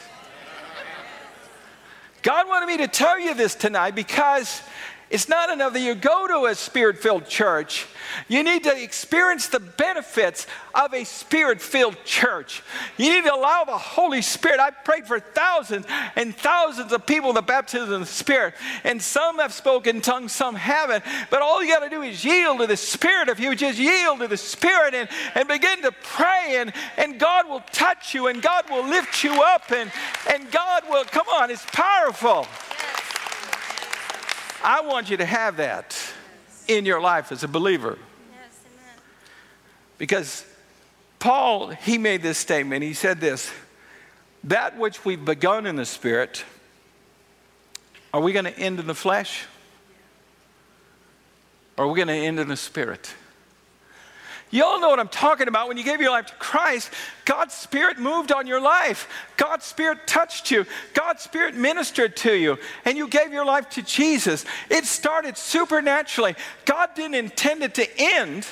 God 2.23 2.49
wanted 2.49 2.67
me 2.67 2.77
to 2.79 2.89
tell 2.89 3.19
you 3.19 3.35
this 3.35 3.55
tonight 3.55 3.95
because 3.95 4.61
it's 5.09 5.29
not 5.29 5.51
enough 5.51 5.73
that 5.75 5.81
you 5.81 5.95
go 5.95 6.27
to 6.27 6.47
a 6.47 6.55
spirit 6.55 6.99
filled 6.99 7.29
church. 7.29 7.87
You 8.27 8.43
need 8.43 8.65
to 8.65 8.83
experience 8.83 9.47
the 9.47 9.61
benefits 9.61 10.49
of 10.75 10.93
a 10.93 11.05
spirit 11.05 11.63
filled 11.63 11.97
church. 12.05 12.63
You 12.97 13.15
need 13.15 13.25
to 13.25 13.35
allow 13.35 13.63
the 13.65 13.79
Holy 13.79 14.21
Spirit. 14.21 14.59
I've 14.59 14.83
prayed 14.85 15.07
for 15.07 15.21
thousands 15.21 15.87
and 16.17 16.35
thousands 16.35 16.93
of 16.93 17.07
people 17.07 17.33
the 17.33 17.43
baptism 17.43 17.93
of 17.93 18.01
the 18.01 18.07
Spirit. 18.07 18.55
And 18.83 19.01
some 19.01 19.39
have 19.39 19.53
spoken 19.53 20.01
tongues, 20.01 20.33
some 20.33 20.57
haven't. 20.57 21.05
But 21.31 21.41
all 21.41 21.63
you 21.63 21.73
got 21.73 21.85
to 21.85 21.91
do 21.91 22.03
is 22.03 22.25
yield 22.25 22.59
to 22.59 22.67
the 22.67 22.77
Spirit. 22.77 23.29
If 23.29 23.39
you 23.39 23.55
just 23.55 23.79
yield 23.79 24.19
to 24.21 24.29
the 24.29 24.37
Spirit 24.37 24.95
and, 24.95 25.09
and 25.37 25.47
begin 25.47 25.83
to 25.83 25.93
pray, 25.93 26.57
and, 26.59 26.73
and 26.97 27.21
God 27.21 27.49
will 27.49 27.63
touch 27.73 28.13
you, 28.13 28.27
and 28.27 28.43
God 28.43 28.69
will 28.71 28.85
lift 28.85 29.23
you 29.23 29.41
up, 29.41 29.71
and, 29.71 29.93
and 30.33 30.51
God 30.51 30.83
will, 30.89 31.05
come 31.05 31.29
on, 31.29 31.51
it's 31.51 31.65
powerful. 31.67 32.47
I 34.63 34.81
want 34.83 35.11
you 35.11 35.17
to 35.19 35.25
have 35.25 35.59
that 35.59 35.97
in 36.69 36.85
your 36.85 37.01
life 37.01 37.33
as 37.33 37.45
a 37.45 37.49
believer. 37.49 37.99
Because 39.99 40.45
Paul, 41.19 41.69
he 41.69 41.99
made 41.99 42.23
this 42.23 42.39
statement. 42.39 42.83
He 42.83 42.95
said 42.95 43.21
this 43.21 43.51
that 44.45 44.79
which 44.79 45.05
we've 45.05 45.25
begun 45.25 45.67
in 45.67 45.77
the 45.77 45.85
Spirit, 45.85 46.45
are 48.15 48.21
we 48.21 48.33
going 48.33 48.45
to 48.45 48.57
end 48.57 48.79
in 48.79 48.87
the 48.87 48.95
flesh? 48.95 49.45
Or 51.77 51.85
are 51.85 51.89
we 51.89 51.97
going 51.97 52.09
to 52.09 52.15
end 52.15 52.39
in 52.39 52.49
the 52.49 52.57
Spirit? 52.57 53.13
You 54.51 54.65
all 54.65 54.81
know 54.81 54.89
what 54.89 55.01
I'm 55.01 55.09
talking 55.09 55.49
about. 55.49 55.69
When 55.69 55.77
you 55.77 55.83
gave 55.85 56.01
your 56.01 56.11
life 56.11 56.27
to 56.27 56.35
Christ, 56.35 56.91
God's 57.25 57.53
Spirit 57.53 57.99
moved 57.99 58.31
on 58.31 58.47
your 58.47 58.61
life. 58.61 59.09
God's 59.37 59.65
Spirit 59.65 60.07
touched 60.07 60.51
you. 60.51 60.67
God's 60.95 61.23
Spirit 61.23 61.57
ministered 61.57 62.17
to 62.19 62.33
you. 62.33 62.59
And 62.85 62.97
you 62.97 63.09
gave 63.09 63.33
your 63.33 63.45
life 63.45 63.69
to 63.71 63.83
Jesus. 63.83 64.45
It 64.71 64.85
started 64.85 65.37
supernaturally. 65.37 66.37
God 66.65 66.91
didn't 66.95 67.17
intend 67.17 67.63
it 67.63 67.75
to 67.75 67.87
end. 67.99 68.47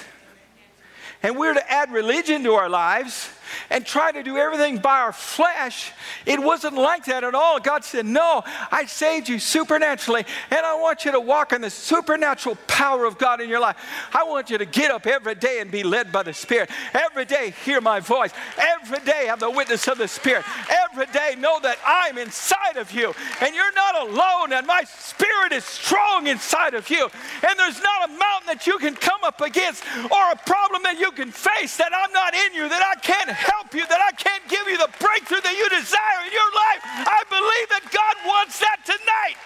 And 1.22 1.38
we're 1.38 1.54
to 1.54 1.70
add 1.70 1.92
religion 1.92 2.42
to 2.42 2.54
our 2.54 2.68
lives 2.68 3.30
and 3.70 3.84
try 3.84 4.12
to 4.12 4.22
do 4.22 4.36
everything 4.36 4.78
by 4.78 5.00
our 5.00 5.12
flesh. 5.12 5.92
It 6.26 6.40
wasn't 6.40 6.74
like 6.74 7.06
that 7.06 7.24
at 7.24 7.34
all. 7.34 7.60
God 7.60 7.84
said, 7.84 8.06
No, 8.06 8.42
I 8.70 8.86
saved 8.86 9.28
you 9.28 9.38
supernaturally, 9.38 10.24
and 10.50 10.60
I 10.60 10.74
want 10.80 11.04
you 11.04 11.12
to 11.12 11.20
walk 11.20 11.52
in 11.52 11.60
the 11.60 11.70
supernatural 11.70 12.56
power 12.66 13.04
of 13.04 13.18
God 13.18 13.40
in 13.40 13.48
your 13.48 13.60
life. 13.60 13.76
I 14.12 14.24
want 14.24 14.50
you 14.50 14.58
to 14.58 14.66
get 14.66 14.90
up 14.90 15.06
every 15.06 15.34
day 15.34 15.60
and 15.60 15.70
be 15.70 15.82
led 15.82 16.12
by 16.12 16.22
the 16.22 16.32
Spirit. 16.32 16.70
Every 16.92 17.24
day, 17.24 17.54
hear 17.64 17.80
my 17.80 18.00
voice. 18.00 18.32
Every 18.58 19.00
day, 19.00 19.26
have 19.26 19.40
the 19.40 19.50
witness 19.50 19.88
of 19.88 19.98
the 19.98 20.08
Spirit. 20.08 20.44
Every 20.90 21.06
day, 21.06 21.36
know 21.38 21.58
that 21.60 21.78
I'm 21.84 22.18
inside 22.18 22.76
of 22.76 22.92
you, 22.92 23.14
and 23.40 23.54
you're 23.54 23.74
not 23.74 24.08
alone, 24.08 24.52
and 24.52 24.66
my 24.66 24.84
Spirit 24.84 25.52
is 25.52 25.64
strong 25.64 26.26
inside 26.26 26.74
of 26.74 26.88
you. 26.90 27.08
And 27.46 27.58
there's 27.58 27.82
not 27.82 28.08
a 28.08 28.12
mountain 28.12 28.46
that 28.46 28.66
you 28.66 28.78
can 28.78 28.94
come 28.94 29.22
up 29.24 29.40
against 29.40 29.84
or 30.10 30.30
a 30.32 30.36
problem 30.46 30.82
that 30.82 30.98
you 30.98 31.10
can 31.12 31.30
face 31.30 31.76
that 31.76 31.92
I'm 31.94 32.12
not 32.12 32.34
in 32.34 32.54
you, 32.54 32.68
that 32.68 32.82
I 32.84 33.00
can't 33.00 33.30
help 33.34 33.74
you, 33.74 33.86
that 33.86 34.00
I 34.00 34.12
can't 34.12 34.48
give 34.48 34.66
you 34.66 34.78
the 34.78 34.90
breakthrough 34.98 35.40
that 35.40 35.56
you 35.56 35.68
desire 35.68 36.26
in 36.26 36.32
your 36.32 36.50
life. 36.54 36.82
I 37.06 37.22
believe 37.28 37.68
that 37.70 37.90
God 37.92 38.16
wants 38.26 38.58
that 38.60 38.84
tonight. 38.84 39.36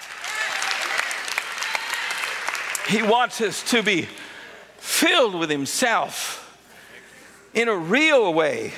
He 2.88 3.02
wants 3.02 3.40
us 3.40 3.62
to 3.70 3.82
be 3.82 4.08
filled 4.76 5.34
with 5.34 5.50
Himself 5.50 6.44
in 7.54 7.68
a 7.68 7.76
real 7.76 8.32
way, 8.32 8.72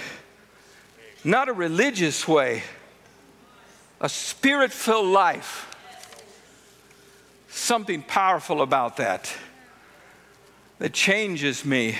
not 1.22 1.48
a 1.48 1.52
religious 1.52 2.26
way, 2.26 2.62
a 4.00 4.08
spirit 4.08 4.72
filled 4.72 5.06
life. 5.08 5.66
Something 7.48 8.02
powerful 8.02 8.62
about 8.62 8.96
that 8.96 9.32
that 10.78 10.92
changes 10.94 11.64
me 11.64 11.98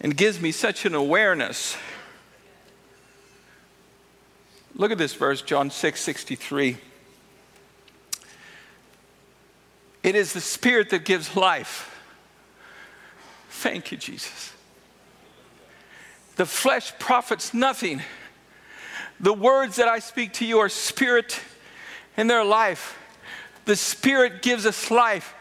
and 0.00 0.16
gives 0.16 0.40
me 0.40 0.52
such 0.52 0.86
an 0.86 0.94
awareness. 0.94 1.76
Look 4.74 4.90
at 4.90 4.98
this 4.98 5.14
verse, 5.14 5.42
John 5.42 5.70
6 5.70 6.00
63. 6.00 6.78
It 10.02 10.14
is 10.14 10.32
the 10.32 10.40
Spirit 10.40 10.90
that 10.90 11.04
gives 11.04 11.36
life. 11.36 11.86
Thank 13.50 13.92
you, 13.92 13.98
Jesus. 13.98 14.52
The 16.36 16.46
flesh 16.46 16.98
profits 16.98 17.52
nothing. 17.52 18.00
The 19.18 19.34
words 19.34 19.76
that 19.76 19.88
I 19.88 19.98
speak 19.98 20.32
to 20.34 20.46
you 20.46 20.60
are 20.60 20.70
spirit 20.70 21.38
and 22.16 22.30
they're 22.30 22.44
life. 22.44 22.98
The 23.66 23.76
Spirit 23.76 24.40
gives 24.40 24.64
us 24.64 24.90
life 24.90 25.34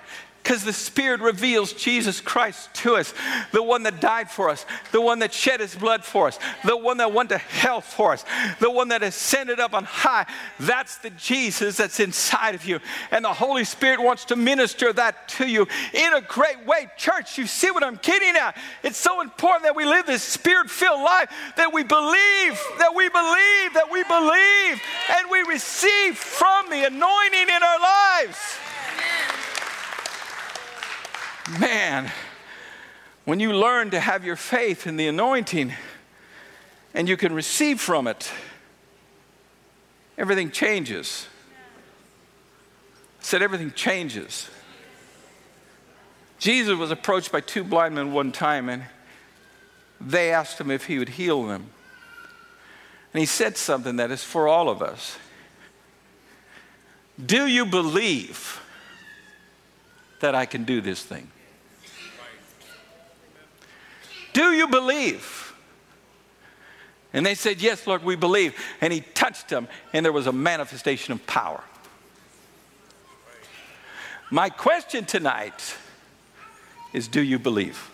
because 0.50 0.64
the 0.64 0.74
Spirit 0.74 1.22
reveals 1.22 1.74
Jesus 1.74 2.20
Christ 2.20 2.74
to 2.74 2.96
us, 2.96 3.14
the 3.52 3.62
one 3.62 3.84
that 3.84 4.02
died 4.02 4.32
for 4.32 4.50
us, 4.50 4.66
the 4.92 5.00
one 5.00 5.20
that 5.20 5.32
shed 5.32 5.60
his 5.60 5.76
blood 5.76 6.04
for 6.04 6.28
us, 6.28 6.40
the 6.66 6.76
one 6.76 6.98
that 6.98 7.14
went 7.14 7.30
to 7.30 7.38
hell 7.38 7.82
for 7.82 8.14
us, 8.14 8.26
the 8.60 8.72
one 8.72 8.88
that 8.88 9.04
ascended 9.04 9.60
up 9.60 9.76
on 9.76 9.84
high. 9.84 10.26
That's 10.60 10.98
the 10.98 11.12
Jesus 11.12 11.78
that's 11.78 12.00
inside 12.00 12.56
of 12.56 12.66
you. 12.66 12.80
And 13.12 13.24
the 13.24 13.32
Holy 13.32 13.64
Spirit 13.64 14.02
wants 14.02 14.26
to 14.26 14.36
minister 14.36 14.92
that 14.92 15.28
to 15.38 15.48
you 15.48 15.68
in 15.94 16.14
a 16.16 16.22
great 16.22 16.66
way. 16.66 16.90
Church, 16.98 17.38
you 17.38 17.46
see 17.46 17.70
what 17.70 17.84
I'm 17.84 18.00
getting 18.02 18.36
at? 18.36 18.58
It's 18.82 18.98
so 18.98 19.22
important 19.22 19.66
that 19.66 19.76
we 19.76 19.86
live 19.86 20.08
this 20.08 20.24
spirit 20.24 20.72
filled 20.72 21.02
life, 21.02 21.30
that 21.58 21.72
we 21.72 21.84
believe, 21.84 22.60
that 22.80 22.96
we 22.96 23.08
believe, 23.08 23.74
that 23.76 23.90
we 23.92 24.02
believe, 24.02 24.82
and 25.16 25.30
we 25.30 25.44
receive 25.44 26.18
from 26.18 26.72
the 26.72 26.88
anointing 26.88 27.56
in 27.56 27.62
our 27.62 27.80
lives 27.80 28.58
man, 31.58 32.12
when 33.26 33.40
you 33.40 33.54
learn 33.54 33.92
to 33.92 34.00
have 34.00 34.26
your 34.26 34.36
faith 34.36 34.88
in 34.88 34.98
the 34.98 35.08
anointing 35.08 35.74
and 36.94 37.08
you 37.08 37.18
can 37.18 37.34
receive 37.34 37.80
from 37.80 38.08
it, 38.08 38.32
everything 40.18 40.52
changes. 40.52 41.28
I 43.20 43.24
said 43.24 43.42
everything 43.42 43.72
changes. 43.72 44.50
Jesus 46.40 46.78
was 46.78 46.92
approached 46.92 47.32
by 47.32 47.42
two 47.42 47.64
blind 47.64 47.96
men 47.96 48.14
one 48.14 48.32
time 48.32 48.70
and 48.70 48.84
they 50.02 50.32
asked 50.32 50.60
him 50.60 50.72
if 50.72 50.86
he 50.86 50.98
would 50.98 51.10
heal 51.10 51.44
them. 51.44 51.70
And 53.14 53.20
he 53.20 53.26
said 53.26 53.58
something 53.58 53.98
that 53.98 54.12
is 54.12 54.24
for 54.24 54.48
all 54.48 54.70
of 54.70 54.82
us. 54.82 55.18
Do 57.24 57.46
you 57.48 57.66
believe 57.66 58.62
that 60.22 60.36
I 60.36 60.46
can 60.46 60.64
do 60.64 60.80
this 60.80 61.04
thing? 61.04 61.30
Do 64.40 64.54
you 64.54 64.70
believe? 64.70 65.54
And 67.12 67.26
they 67.26 67.36
said, 67.36 67.62
Yes, 67.62 67.86
Lord, 67.86 68.06
we 68.06 68.16
believe. 68.16 68.56
And 68.80 68.94
he 68.94 69.02
touched 69.02 69.50
them, 69.50 69.68
and 69.92 70.06
there 70.06 70.14
was 70.14 70.28
a 70.28 70.32
manifestation 70.32 71.12
of 71.12 71.28
power. 71.28 71.62
My 74.32 74.48
question 74.48 75.04
tonight 75.04 75.76
is 76.94 77.10
Do 77.10 77.22
you 77.22 77.38
believe? 77.38 77.92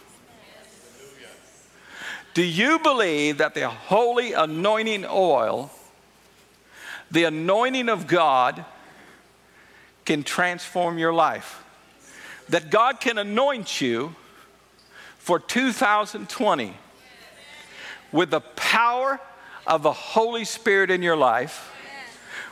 Do 2.36 2.44
you 2.44 2.78
believe 2.78 3.40
that 3.40 3.56
the 3.56 3.68
holy 3.68 4.34
anointing 4.34 5.04
oil, 5.10 5.72
the 7.10 7.24
anointing 7.24 7.90
of 7.90 8.06
God, 8.06 8.64
can 10.06 10.22
transform 10.22 11.00
your 11.00 11.12
life? 11.12 11.64
That 12.50 12.70
God 12.70 13.00
can 13.00 13.18
anoint 13.18 13.82
you 13.82 14.16
for 15.26 15.40
2020 15.40 16.78
with 18.12 18.30
the 18.30 18.42
power 18.42 19.20
of 19.66 19.82
the 19.82 19.92
Holy 19.92 20.46
Spirit 20.46 20.92
in 20.92 21.02
your 21.02 21.16
life, 21.16 21.74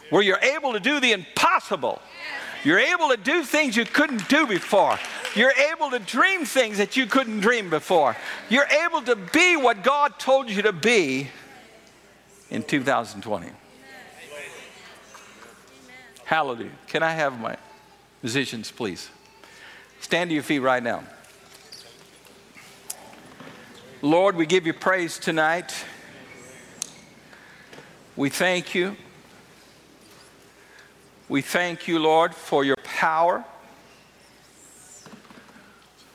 where 0.10 0.24
you're 0.24 0.40
able 0.40 0.74
to 0.74 0.80
do 0.80 1.00
the 1.00 1.12
impossible. 1.12 2.02
You're 2.64 2.80
able 2.80 3.10
to 3.10 3.18
do 3.18 3.44
things 3.44 3.78
you 3.78 3.86
couldn't 3.86 4.28
do 4.28 4.48
before. 4.48 4.98
You're 5.36 5.54
able 5.72 5.92
to 5.92 6.00
dream 6.00 6.46
things 6.46 6.80
that 6.80 6.98
you 6.98 7.06
couldn't 7.06 7.42
dream 7.42 7.70
before. 7.70 8.18
You're 8.50 8.66
able 8.66 9.04
to 9.04 9.18
be 9.18 9.56
what 9.56 9.84
God 9.84 10.18
told 10.18 10.50
you 10.50 10.64
to 10.64 10.74
be 10.74 11.28
in 12.50 12.64
2020. 12.64 13.50
Hallelujah. 16.26 16.72
Can 16.88 17.04
I 17.04 17.12
have 17.12 17.40
my 17.40 17.56
musicians, 18.24 18.72
please? 18.72 19.12
Stand 20.02 20.32
to 20.32 20.34
your 20.34 20.42
feet 20.42 20.58
right 20.58 20.82
now. 20.82 21.04
Lord, 24.04 24.36
we 24.36 24.46
give 24.46 24.68
you 24.68 24.74
praise 24.74 25.18
tonight. 25.18 25.74
We 28.18 28.30
thank 28.30 28.76
you. 28.76 28.98
We 31.30 31.42
thank 31.42 31.88
you, 31.88 32.00
Lord, 32.00 32.36
for 32.36 32.66
your 32.66 32.76
power. 32.84 33.46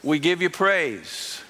We 0.03 0.19
give 0.19 0.43
you 0.43 0.51
praise. 0.51 1.41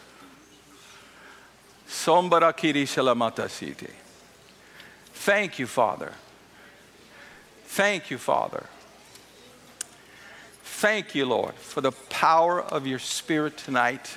Thank 5.15 5.59
you, 5.59 5.67
Father. 5.67 6.13
Thank 7.65 8.13
you, 8.13 8.19
Father. 8.19 8.67
Thank 10.63 11.17
you, 11.17 11.27
Lord, 11.27 11.55
for 11.57 11.81
the 11.81 11.91
power 11.91 12.63
of 12.63 12.87
your 12.87 13.01
Spirit 13.01 13.57
tonight 13.57 14.17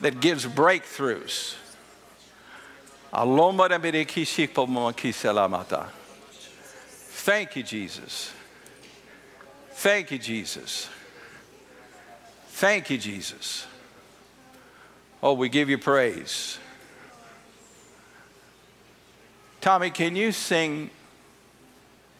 that 0.00 0.20
gives 0.20 0.46
breakthroughs. 0.46 1.56
Thank 7.24 7.56
you, 7.56 7.62
Jesus. 7.62 8.32
Thank 9.72 10.10
you, 10.10 10.18
Jesus. 10.18 10.88
Thank 12.48 12.90
you, 12.90 12.98
Jesus. 12.98 13.66
Oh, 15.22 15.34
we 15.34 15.48
give 15.48 15.68
you 15.68 15.78
praise. 15.78 16.58
Tommy, 19.60 19.90
can 19.90 20.16
you 20.16 20.32
sing 20.32 20.90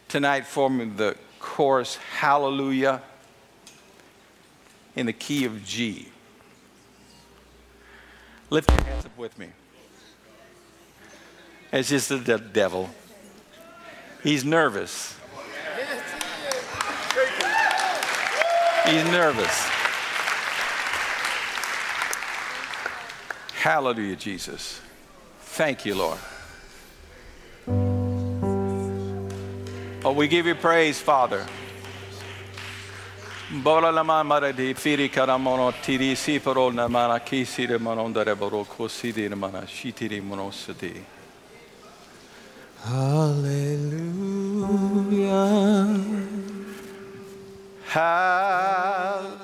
tonight 0.07 0.45
for 0.45 0.69
me 0.69 0.85
the 0.85 1.17
chorus, 1.39 1.97
Hallelujah, 1.97 3.01
in 4.95 5.05
the 5.07 5.13
key 5.13 5.43
of 5.43 5.65
G? 5.65 6.07
Lift 8.53 8.69
your 8.69 8.83
hands 8.83 9.03
up 9.03 9.17
with 9.17 9.39
me. 9.39 9.47
It's 11.71 11.89
just 11.89 12.09
the 12.09 12.37
devil. 12.37 12.87
He's 14.21 14.45
nervous. 14.45 15.17
He's 18.85 19.03
nervous. 19.05 19.49
Hallelujah, 23.55 24.17
Jesus. 24.17 24.79
Thank 25.39 25.83
you, 25.83 25.95
Lord. 25.95 26.19
Oh, 30.05 30.13
we 30.15 30.27
give 30.27 30.45
you 30.45 30.53
praise, 30.53 31.01
Father. 31.01 31.43
Bola 33.61 33.91
lama 33.91 34.23
mara 34.23 34.51
di 34.51 34.73
firi 34.73 35.09
karamono 35.09 35.71
tiri 35.79 36.15
si 36.15 36.39
parol 36.39 36.73
na 36.73 36.87
mana 36.87 37.19
kisi 37.19 37.67
de 37.67 37.77
manondare 37.77 38.35
boro 38.35 38.63
kosi 38.65 39.13
de 39.13 39.29
mana 39.35 39.63
shiti 39.67 40.07
de 40.07 40.19
monosati. 40.19 41.05
Hallelujah. 42.81 43.93
Hallelujah. 47.85 49.42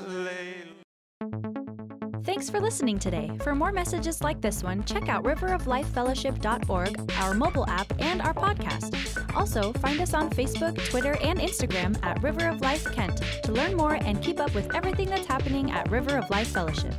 Thanks 2.40 2.50
for 2.50 2.62
listening 2.62 3.00
today. 3.00 3.30
For 3.44 3.54
more 3.54 3.74
messages 3.74 4.24
like 4.24 4.40
this 4.40 4.64
one, 4.64 4.86
check 4.86 5.10
out 5.10 5.26
riveroflifefellowship.org, 5.26 7.12
our 7.20 7.34
mobile 7.34 7.68
app, 7.68 7.92
and 8.00 8.22
our 8.22 8.34
podcast. 8.34 9.36
Also, 9.36 9.74
find 9.74 10.00
us 10.00 10.14
on 10.14 10.30
Facebook, 10.30 10.82
Twitter, 10.90 11.18
and 11.22 11.38
Instagram 11.38 12.02
at 12.02 12.24
River 12.24 12.48
of 12.48 12.62
Life 12.62 12.90
Kent 12.94 13.22
to 13.44 13.52
learn 13.52 13.76
more 13.76 13.96
and 13.96 14.24
keep 14.24 14.40
up 14.40 14.56
with 14.56 14.74
everything 14.74 15.10
that's 15.10 15.28
happening 15.28 15.72
at 15.72 15.92
River 15.92 16.18
of 16.18 16.30
Life 16.30 16.48
Fellowship. 16.48 16.94